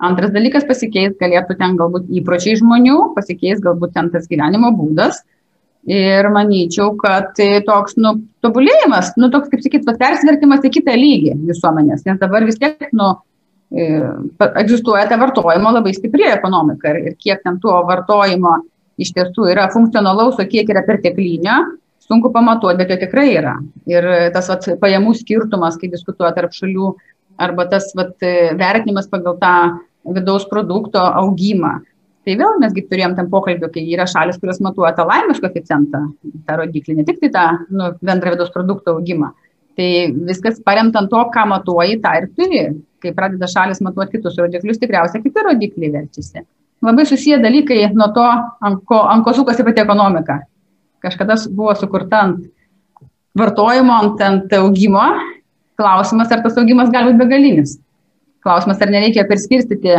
[0.00, 5.20] Antras dalykas pasikeis, galėtų ten galbūt įpročiai žmonių, pasikeis galbūt ten tas gyvenimo būdas.
[5.88, 12.04] Ir manyčiau, kad toks, nu, tobulėjimas, nu, toks, kaip sakyt, persvertimas į kitą lygį visuomenės,
[12.04, 13.14] nes dabar vis tiek, nu,
[13.72, 13.86] e,
[14.60, 18.58] egzistuoja ta vartojimo labai stipri ekonomika ir, kiek ten tuo vartojimo
[19.00, 21.56] iš tiesų yra funkcionalaus, o kiek yra perteklinio,
[22.04, 23.56] sunku pamatuoti, bet jo tikrai yra.
[23.88, 26.92] Ir tas vat, pajamų skirtumas, kai diskutuoja tarp šalių,
[27.40, 28.16] arba tas vat,
[28.60, 29.54] vertinimas pagal tą
[30.04, 31.80] vidaus produkto augimą.
[32.20, 36.02] Tai vėl mesgi turėjom tam pokalbį, kai yra šalis, kurios matuoja tą laimės koeficientą,
[36.46, 39.32] tą rodiklį, ne tik tai tą nu, bendrą vidaus produkto augimą.
[39.78, 39.88] Tai
[40.28, 42.62] viskas paremta ant to, ką matuoji, tą ir turi.
[43.00, 46.44] Kai pradeda šalis matuoti kitus rodiklius, tikriausiai kiti rodikliai verčiasi.
[46.84, 48.28] Labai susiję dalykai nuo to,
[48.68, 50.42] ant ko, ant ko sukasi pati ekonomika.
[51.00, 52.44] Kažkada buvo sukurta ant
[53.36, 55.06] vartojimo, ant, ant augimo.
[55.80, 57.78] Klausimas, ar tas augimas gali būti begalinis
[58.44, 59.96] Klausimas, ar nereikia perskirstyti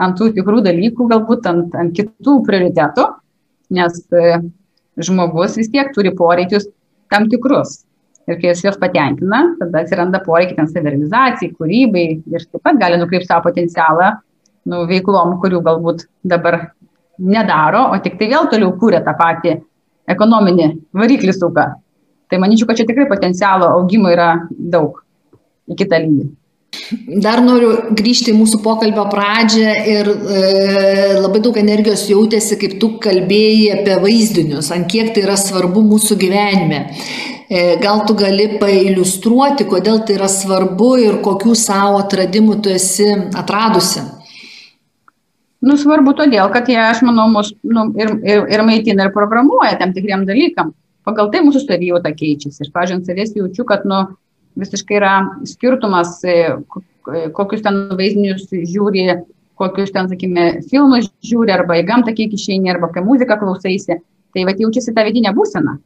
[0.00, 3.06] ant tų tikrų dalykų, galbūt ant, ant kitų prioritetų,
[3.76, 4.40] nes e,
[5.00, 6.68] žmogus vis tiek turi poreikius
[7.12, 7.80] tam tikrus.
[8.28, 13.00] Ir kai jis juos patenkina, tada atsiranda poreikiai ten savirealizacijai, kūrybai ir taip pat gali
[13.00, 14.12] nukreipti savo potencialą
[14.70, 16.60] nu, veiklom, kurių galbūt dabar
[17.20, 19.56] nedaro, o tik tai vėl toliau kūrė tą patį
[20.10, 21.66] ekonominį variklį suką.
[22.30, 25.00] Tai manyčiau, kad čia tikrai potencialo augimo yra daug
[25.70, 26.28] į kitą lygį.
[27.06, 30.42] Dar noriu grįžti į mūsų pokalbio pradžią ir e,
[31.18, 36.18] labai daug energijos jautėsi, kaip tu kalbėjai apie vaizdinius, ant kiek tai yra svarbu mūsų
[36.18, 36.80] gyvenime.
[37.50, 43.08] E, gal tu gali pailustruoti, kodėl tai yra svarbu ir kokių savo atradimų tu esi
[43.38, 44.06] atradusi?
[45.60, 49.74] Nu, svarbu todėl, kad jie, aš manau, mus nu, ir, ir, ir maitina, ir programuoja
[49.80, 50.70] tam tikriem dalykam.
[51.04, 52.64] Pagal tai mūsų savijauta keičiasi.
[52.64, 54.04] Aš, pažiūrėjau, savęs jaučiu, kad, nu,
[54.58, 55.12] visiškai yra
[55.48, 59.06] skirtumas, e, e, kokius ten vaizdinius žiūri,
[59.60, 64.00] kokius ten, sakykime, filmus žiūri, arba į gamtą kiek išeini, arba kai muziką klausaisi.
[64.30, 65.76] Tai va jaučiasi tą vidinę būseną.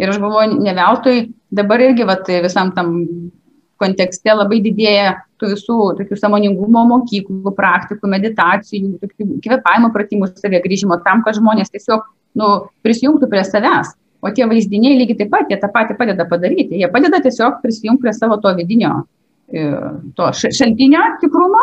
[0.00, 2.92] Ir aš galvoju, ne veltui dabar irgi vat, visam tam
[3.80, 8.98] kontekste labai didėja tų visų tokių samoningumo mokyklų, praktikų, meditacijų,
[9.44, 12.04] kvepavimo pratimų savie grįžimo tam, kad žmonės tiesiog
[12.36, 12.50] nu,
[12.84, 13.94] prisijungtų prie savęs.
[14.20, 16.76] O tie vaizdiniai lygiai taip pat, jie tą patį padeda padaryti.
[16.80, 18.92] Jie padeda tiesiog prisijungti prie savo to vidinio,
[19.48, 19.68] e,
[20.16, 21.62] to šaltinio tikrumo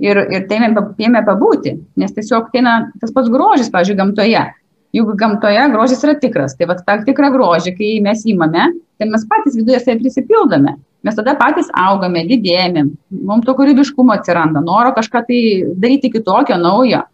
[0.00, 1.76] ir, ir jame pabūti.
[2.00, 4.46] Nes tiesiog tai na, tas pats grožis, pavyzdžiui, gamtoje.
[4.96, 6.56] Juk gamtoje grožis yra tikras.
[6.58, 10.78] Tai va tą tikrą grožį, kai mes įmame, tai mes patys viduje save prisipildome.
[11.06, 12.88] Mes tada patys augame, didėjame,
[13.24, 15.38] mums to kūrybiškumo atsiranda, noro kažką tai
[15.80, 17.04] daryti kitokio, naujo.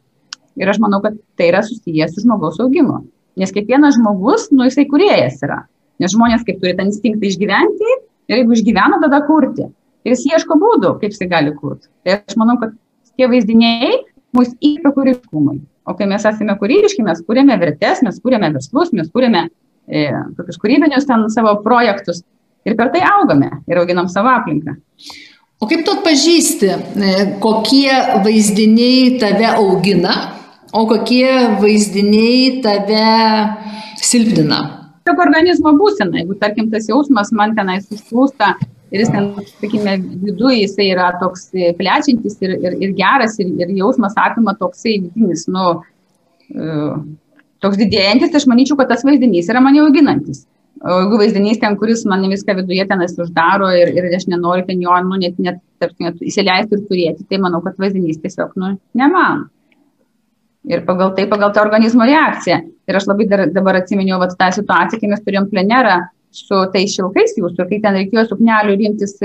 [0.57, 3.05] Ir aš manau, kad tai yra susijęs su žmogaus augimu.
[3.37, 5.63] Nes kiekvienas žmogus, nu, jisai kuriejas yra.
[6.01, 7.89] Nes žmonės kaip turi tą instinktą išgyventi
[8.31, 9.69] ir jeigu išgyvena, tada kurti.
[10.07, 11.89] Ir jis ieško būdų, kaip jisai gali kurti.
[12.05, 12.75] Tai aš manau, kad
[13.17, 13.93] tie vaizdiniai
[14.37, 15.61] mus įkvepia kūrybiškumui.
[15.87, 20.09] O kai mes esame kūrybiški, mes kūrėme vertės, mes kūrėme verslus, mes kūrėme e,
[20.39, 22.25] tokius kūrybinius ten savo projektus
[22.67, 24.77] ir per tai augame ir auginam savo aplinką.
[25.63, 27.93] O kaip tu atpažįsti, e, kokie
[28.25, 30.17] vaizdiniai tave augina
[30.73, 31.29] o kokie
[31.61, 33.05] vaizdiniai tave
[34.03, 34.63] silpnina?
[35.07, 38.57] Tiesiog organizmo būsena, jeigu tarkim tas jausmas man tenais užplūsta
[38.91, 39.29] ir jis ten,
[39.61, 39.95] sakykime,
[40.25, 41.49] viduje jisai yra toks
[41.79, 45.71] plečiantis ir, ir, ir geras ir, ir jausmas apima toksai vidinis, nu,
[46.57, 46.99] uh,
[47.63, 50.45] toks didėjantis, tai aš manyčiau, kad tas vaizdinys yra mane auginantis.
[50.85, 54.83] O jeigu vaizdinys ten, kuris mane viską viduje tenais uždaro ir, ir aš nenoriu ten
[54.83, 58.75] jo, nu, net, net, net, net įsileisti ir turėti, tai manau, kad vaizdinys tiesiog, nu,
[58.77, 59.47] ne man
[60.67, 62.61] ir pagal tai, pagal tą organizmo reakciją.
[62.87, 65.97] Ir aš labai dar, dabar atsiminiau vat, tą situaciją, kai mes turėjom plenerą
[66.37, 69.17] su tais šilkais jūsų, kai ten reikėjo suknelių rinktis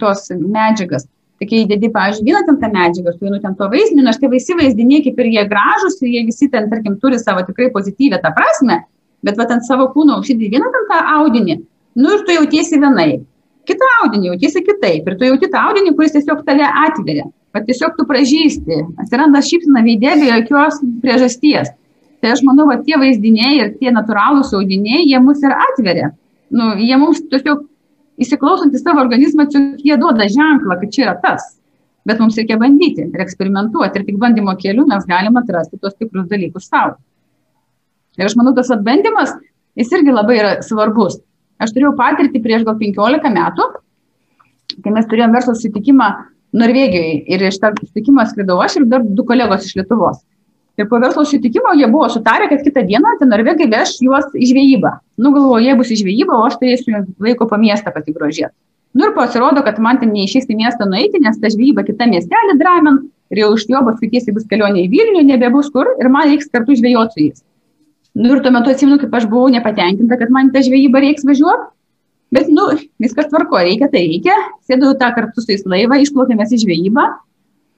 [0.00, 1.06] tos medžiagas.
[1.38, 4.30] Tai kai įdedi, pavyzdžiui, vieną ten tą medžiagą, su vienu ten to vaizdiniu, nors tie
[4.32, 8.18] visi vaizdiniai kaip ir jie gražus ir jie visi ten, tarkim, turi savo tikrai pozityvę
[8.24, 8.80] tą prasme,
[9.22, 11.60] bet va ant savo kūno užsidedi vieną ten tą audinį,
[12.02, 13.20] nu ir tu jautiesi vienai.
[13.70, 17.28] Kitą audinį jautiesi kitaip ir tu jauti tą audinį, kuris tiesiog tave atveria.
[17.58, 21.72] Bet tiesiog tu pražysti, atsiranda šypsena veidė be jokios priežasties.
[22.22, 26.12] Tai aš manau, kad tie vaizdiniai ir tie natūralūs audiniai, jie mus ir atveria.
[26.54, 27.64] Nu, jie mums tiesiog
[28.22, 29.48] įsiklausant į savo organizmą,
[29.82, 31.56] jie duoda ženklą, kad čia yra tas.
[32.06, 33.98] Bet mums reikia bandyti ir eksperimentuoti.
[33.98, 36.94] Ir tik bandymo keliu mes galime atrasti tos tikrus dalykus savo.
[38.18, 39.34] Ir aš manau, tas atbandymas,
[39.78, 41.18] jis irgi labai yra svarbus.
[41.58, 43.70] Aš turėjau patirtį prieš gal 15 metų,
[44.78, 46.12] kai mes turėjome verslo susitikimą
[46.52, 50.22] Norvegijoje ir iš tą susitikimą skridau aš ir dar du kolegos iš Lietuvos.
[50.78, 54.52] Ir po verslo sutikimo jie buvo sutarę, kad kitą dieną ten norvegai veš juos į
[54.52, 54.92] žvejybą.
[55.18, 58.54] Nu, galvoju, jie bus į žvejybą, o aš turėsiu laiko po miestą pasigrožėti.
[58.94, 62.56] Nu ir pasirodo, kad man ten neišės į miestą nueiti, nes ta žvejyba kita miestelė
[62.62, 63.02] Dramen
[63.34, 66.78] ir jau iš jo paskaitysi bus kelionė į Vilnių, nebebus kur ir man reiks kartu
[66.78, 67.42] žvejoti su jais.
[68.14, 71.68] Nu ir tuo metu atsimenu, kaip aš buvau nepatenkinta, kad man tą žvejybą reiks važiuoti.
[72.34, 72.66] Bet, nu,
[73.00, 74.34] viskas tvarko, reikia, tai reikia.
[74.68, 77.06] Sėdau tą kartu su jais laivą, išplaukėme į žvejybą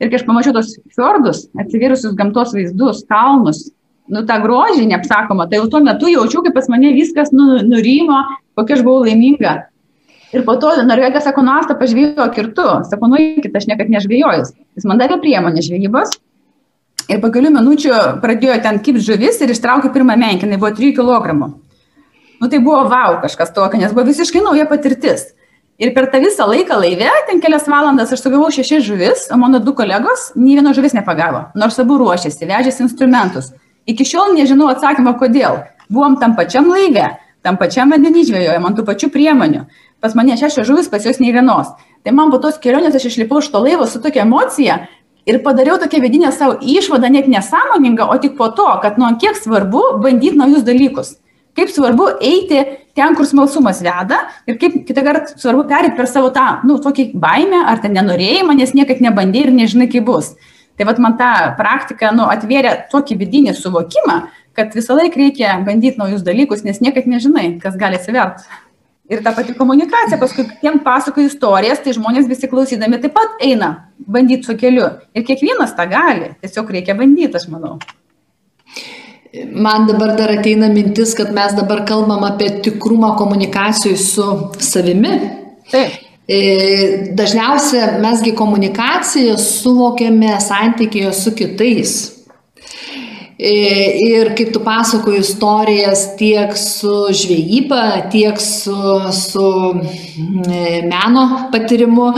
[0.01, 3.67] Ir kai aš pamačiau tos fjordus, atsivyrusius gamtos vaizdus, kalnus,
[4.09, 8.23] nu tą grožį neapsakomą, tai jau tuo metu jaučiau, kaip pas mane viskas nu, nurimo,
[8.57, 9.53] kokia aš buvau laiminga.
[10.33, 12.67] Ir po to Norvegas sako, nu, asta pažvėjo kirtu.
[12.89, 14.55] Sako, nu, eikit, aš niekad nežvėjojus.
[14.79, 16.15] Jis man davė priemonę žvejybos.
[17.11, 21.51] Ir po kelių minučių pradėjo ten kipti žuvis ir ištraukė pirmą menkinį, buvo 3 kg.
[22.41, 25.27] Nu, tai buvo wow kažkas tokio, nes buvo visiškai nauja patirtis.
[25.81, 29.61] Ir per tą visą laiką laive, ten kelias valandas aš sugavau šešias žuvis, o mano
[29.61, 33.53] du kolegos nei vieno žuvis nepagavo, nors abu ruošėsi, vežėsi instrumentus.
[33.89, 35.61] Iki šiol nežinau atsakymą, kodėl.
[35.93, 37.13] Buvom tam pačiam laive,
[37.45, 39.67] tam pačiam vandenį žvėjoje, man tų pačių priemonių.
[40.01, 41.77] Pas mane šešios žuvis, pas juos nei vienos.
[42.05, 44.87] Tai man po tos kelionės aš išlipau iš to laivo su tokia emocija
[45.29, 49.37] ir padariau tokią vidinę savo išvadą, net nesąmoningą, o tik po to, kad nu, kiek
[49.37, 51.20] svarbu bandyti naujus dalykus
[51.61, 52.63] kaip svarbu eiti
[52.97, 57.11] ten, kur smalsumas veda ir kaip kitą kartą svarbu perėti per savo tą, nu, tokį
[57.21, 60.35] baimę ar ten nenorėjimą, nes niekad nebandė ir nežinai, kaip bus.
[60.81, 64.17] Tai vad man ta praktika, nu, atvėrė tokį vidinį suvokimą,
[64.57, 68.49] kad visą laiką reikia bandyti naujus dalykus, nes niekad nežinai, kas gali atsiverti.
[69.11, 73.73] Ir ta pati komunikacija, paskui tiem pasakoju istorijas, tai žmonės visi klausydami taip pat eina
[74.07, 74.87] bandyti su keliu.
[75.19, 77.81] Ir kiekvienas tą gali, tiesiog reikia bandyti, aš manau.
[79.33, 84.27] Man dabar dar ateina mintis, kad mes dabar kalbam apie tikrumą komunikacijų su
[84.59, 85.13] savimi.
[85.71, 86.01] Taip.
[86.31, 86.41] E,
[87.19, 91.95] dažniausiai mesgi komunikaciją suvokiame santykėje su kitais.
[93.39, 93.55] E,
[94.03, 98.77] ir kaip tu pasakoji istorijas tiek su žvejyba, tiek su,
[99.15, 99.49] su
[100.51, 102.13] e, meno patyrimu,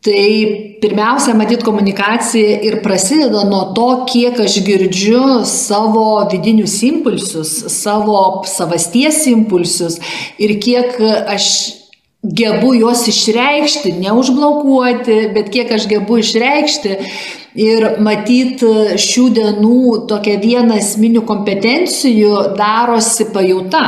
[0.00, 8.42] tai pirmiausia matyt komunikacija ir prasideda nuo to kiek aš girdžiu savo vidinius impulsus savo
[8.50, 10.00] savasties impulsus
[10.42, 10.98] ir kiek
[11.36, 11.46] aš
[12.22, 16.98] gebu juos išreikšti neužblokuoti bet kiek aš gebu išreikšti.
[17.52, 18.62] Ir matyt,
[18.96, 23.82] šių dienų tokia viena esminių kompetencijų darosi pajauta,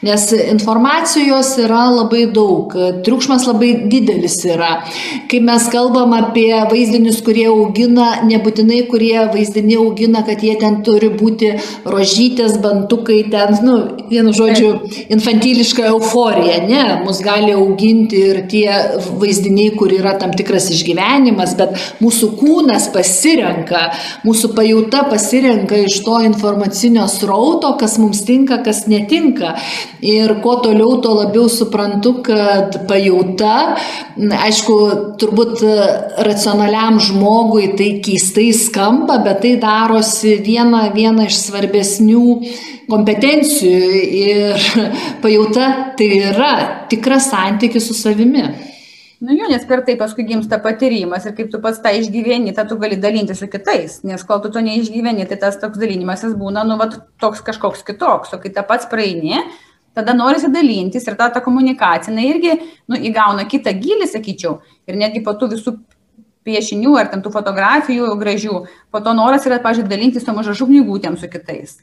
[0.00, 2.72] nes informacijos yra labai daug,
[3.04, 4.70] triukšmas labai didelis yra.
[5.28, 11.12] Kai mes kalbam apie vaizdinius, kurie augina, nebūtinai kurie vaizdiniai augina, kad jie ten turi
[11.12, 11.52] būti
[11.84, 13.76] rožytės, bantukai, ten, nu,
[14.08, 14.72] vienu žodžiu,
[15.12, 17.79] infantiliška euforija, ne, mus gali auginti
[18.16, 18.68] ir tie
[19.20, 23.86] vaizdiniai, kur yra tam tikras išgyvenimas, bet mūsų kūnas pasirenka,
[24.26, 29.54] mūsų pajūta pasirenka iš to informacinio srauto, kas mums tinka, kas netinka.
[30.00, 33.54] Ir kuo toliau, tuo labiau suprantu, kad pajūta,
[34.46, 34.76] aišku,
[35.20, 35.64] turbūt
[36.26, 42.26] racionaliam žmogui tai keistai skamba, bet tai darosi viena, viena iš svarbesnių
[42.90, 44.64] kompetencijų ir
[45.22, 45.66] pajūta
[45.98, 46.52] tai yra
[46.90, 48.42] tikras santykis su savimi.
[49.20, 52.64] Nu jo nes per tai paskui gimsta patyrimas ir kaip tu pats tą išgyveni tą
[52.68, 56.62] tu gali dalintis su kitais nes kol tu to neišgyveni tai tas toks dalinimasis būna
[56.64, 59.42] nu vat toks kažkoks kitoks o kai tą pats praeini
[59.92, 62.56] tada norisi dalintis ir ta ta komunikacija jinai irgi
[62.88, 64.56] nu įgauna kitą gylį sakyčiau
[64.88, 65.76] ir netgi po tų visų
[66.48, 71.20] piešinių ar ten tų fotografijų gražių po to noras yra pavyzdžiui dalintis tom užrašų knygutėm
[71.20, 71.76] su kitais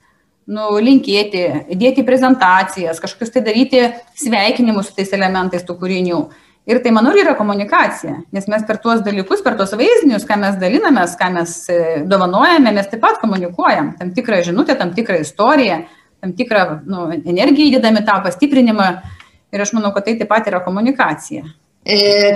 [0.47, 1.43] nu linkėti
[1.75, 3.83] dėti prezentacijas kažkokius tai daryti
[4.17, 6.21] sveikinimus su tais elementais tų kūrinių.
[6.67, 10.57] Ir tai manau yra komunikacija nes mes per tuos dalykus per tuos vaizdinius ką mes
[10.59, 11.77] dalinamės ką mes e,
[12.07, 13.93] dovanojame mes taip pat komunikuojam.
[13.99, 15.85] Tam tikrą žinutę tam tikrą istoriją
[16.21, 18.89] tam tikrą nu energiją įdedam į tą pastiprinimą.
[19.55, 21.45] Ir aš manau kad tai taip pat yra komunikacija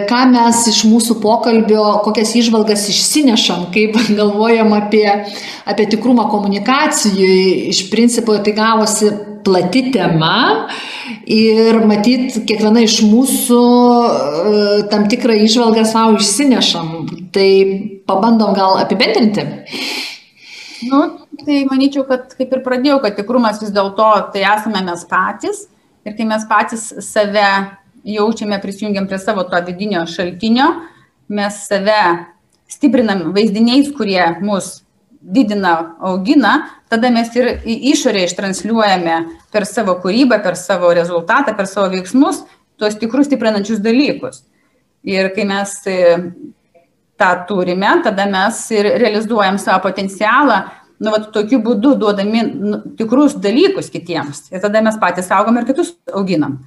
[0.07, 5.05] ką mes iš mūsų pokalbio, kokias išvalgas išsinešam, kaip galvojam apie,
[5.67, 7.67] apie tikrumą komunikacijui.
[7.73, 9.11] Iš principo tai gavosi
[9.43, 10.67] plati tema
[11.25, 16.93] ir matyt, kiekviena iš mūsų e, tam tikrą išvalgą savo išsinešam.
[17.35, 17.49] Tai
[18.07, 19.45] pabandom gal apibendrinti.
[20.87, 21.03] Nu,
[21.43, 25.67] tai manyčiau, kad kaip ir pradėjau, kad tikrumas vis dėlto tai esame mes patys
[26.07, 27.45] ir kai mes patys save
[28.03, 30.67] jaučiame, prisijungiam prie savo to vidinio šaltinio,
[31.27, 32.25] mes save
[32.71, 34.81] stiprinam vaizdiniais, kurie mus
[35.21, 36.53] didina, augina,
[36.89, 39.17] tada mes ir į išorę ištransliuojame
[39.53, 42.41] per savo kūrybą, per savo rezultatą, per savo veiksmus
[42.81, 44.41] tuos tikrus stiprinančius dalykus.
[45.05, 45.99] Ir kai mes e,
[47.21, 50.63] tą turime, tada mes ir realizuojam savo potencialą,
[51.01, 54.47] nu, vat, tokiu būdu duodami nu, tikrus dalykus kitiems.
[54.53, 56.59] Ir tada mes patys augam ir kitus auginam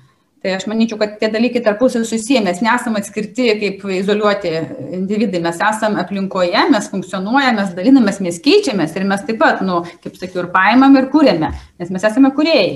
[0.45, 2.43] tai aš manyčiau kad tie dalykai tarpusavy susiję.
[2.45, 4.51] Mes nesam atskirti kaip izoliuoti
[4.93, 5.41] individai.
[5.47, 10.19] Mes esam aplinkoje mes funkcionuojam mes dalinamės mes keičiamės ir mes taip pat nu kaip
[10.21, 11.49] sakiau ir paimam ir kuriame
[11.81, 12.75] nes mes esame kūrėjai.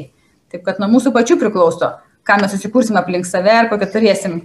[0.49, 1.93] Taip kad nuo mūsų pačių priklauso
[2.25, 4.41] ką mes susikursim aplink save ir kokią turėsim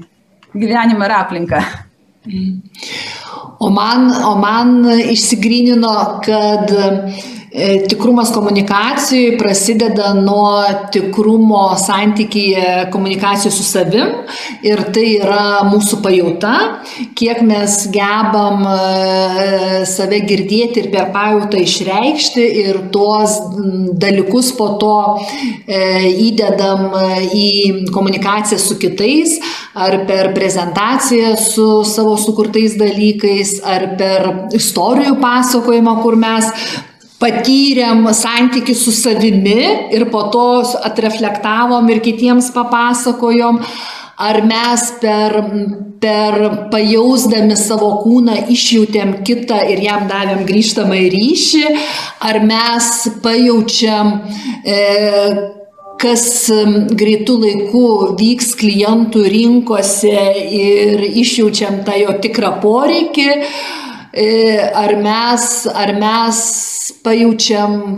[0.51, 1.63] gyvenimą ir aplinką.
[3.63, 7.42] O man, o man išsigrynino, kad E,
[7.87, 14.07] tikrumas komunikacijai prasideda nuo tikrumo santykyje komunikacijos su savim
[14.65, 16.53] ir tai yra mūsų pajauta,
[17.13, 23.35] kiek mes gebam e, save girdėti ir per pajautą išreikšti ir tuos
[24.01, 26.87] dalykus po to e, įdedam
[27.37, 27.49] į
[27.93, 29.35] komunikaciją su kitais
[29.77, 34.27] ar per prezentaciją su savo sukurtais dalykais ar per
[34.57, 36.49] istorijų pasakojimą, kur mes
[37.23, 39.59] patyrėm santykį su savimi
[39.95, 40.47] ir po to
[40.89, 43.61] atreflektavom ir kitiems papasakojom,
[44.23, 45.37] ar mes per,
[46.03, 46.37] per
[46.73, 51.65] pajausdami savo kūną išjautėm kitą ir jam davėm grįžtamą ryšį,
[52.27, 52.89] ar mes
[53.23, 54.13] pajaučiam
[54.67, 54.79] e,
[56.03, 56.25] kas
[56.99, 57.87] greitų laikų
[58.19, 60.25] vyks klientų rinkose
[60.59, 63.29] ir išjaučiam tą jo tikrą poreikį,
[64.13, 66.39] E, ar mes, ar mes
[67.03, 67.97] pajaučiam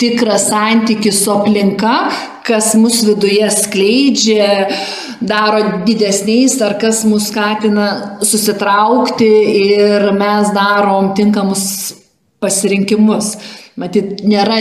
[0.00, 1.94] tikrą santykį su aplinka,
[2.44, 4.48] kas mus viduje skleidžia,
[5.24, 9.30] daro didesniais, ar kas mus skatina susitraukti
[9.62, 11.64] ir mes darom tinkamus
[12.42, 13.34] pasirinkimus.
[13.80, 14.58] Matyt, nėra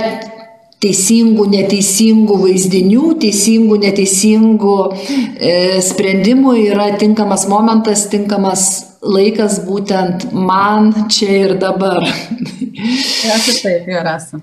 [0.84, 5.54] teisingų, neteisingų vaizdinių, teisingų, neteisingų e,
[5.86, 8.68] sprendimų, yra tinkamas momentas, tinkamas
[9.04, 12.04] laikas būtent man čia ir dabar.
[12.74, 14.42] Ačiū taip, jau rasiu.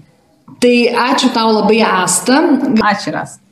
[0.63, 0.77] Tai
[1.11, 2.41] ačiū tau labai, Asta.
[2.93, 3.50] Ačiū, Rasta.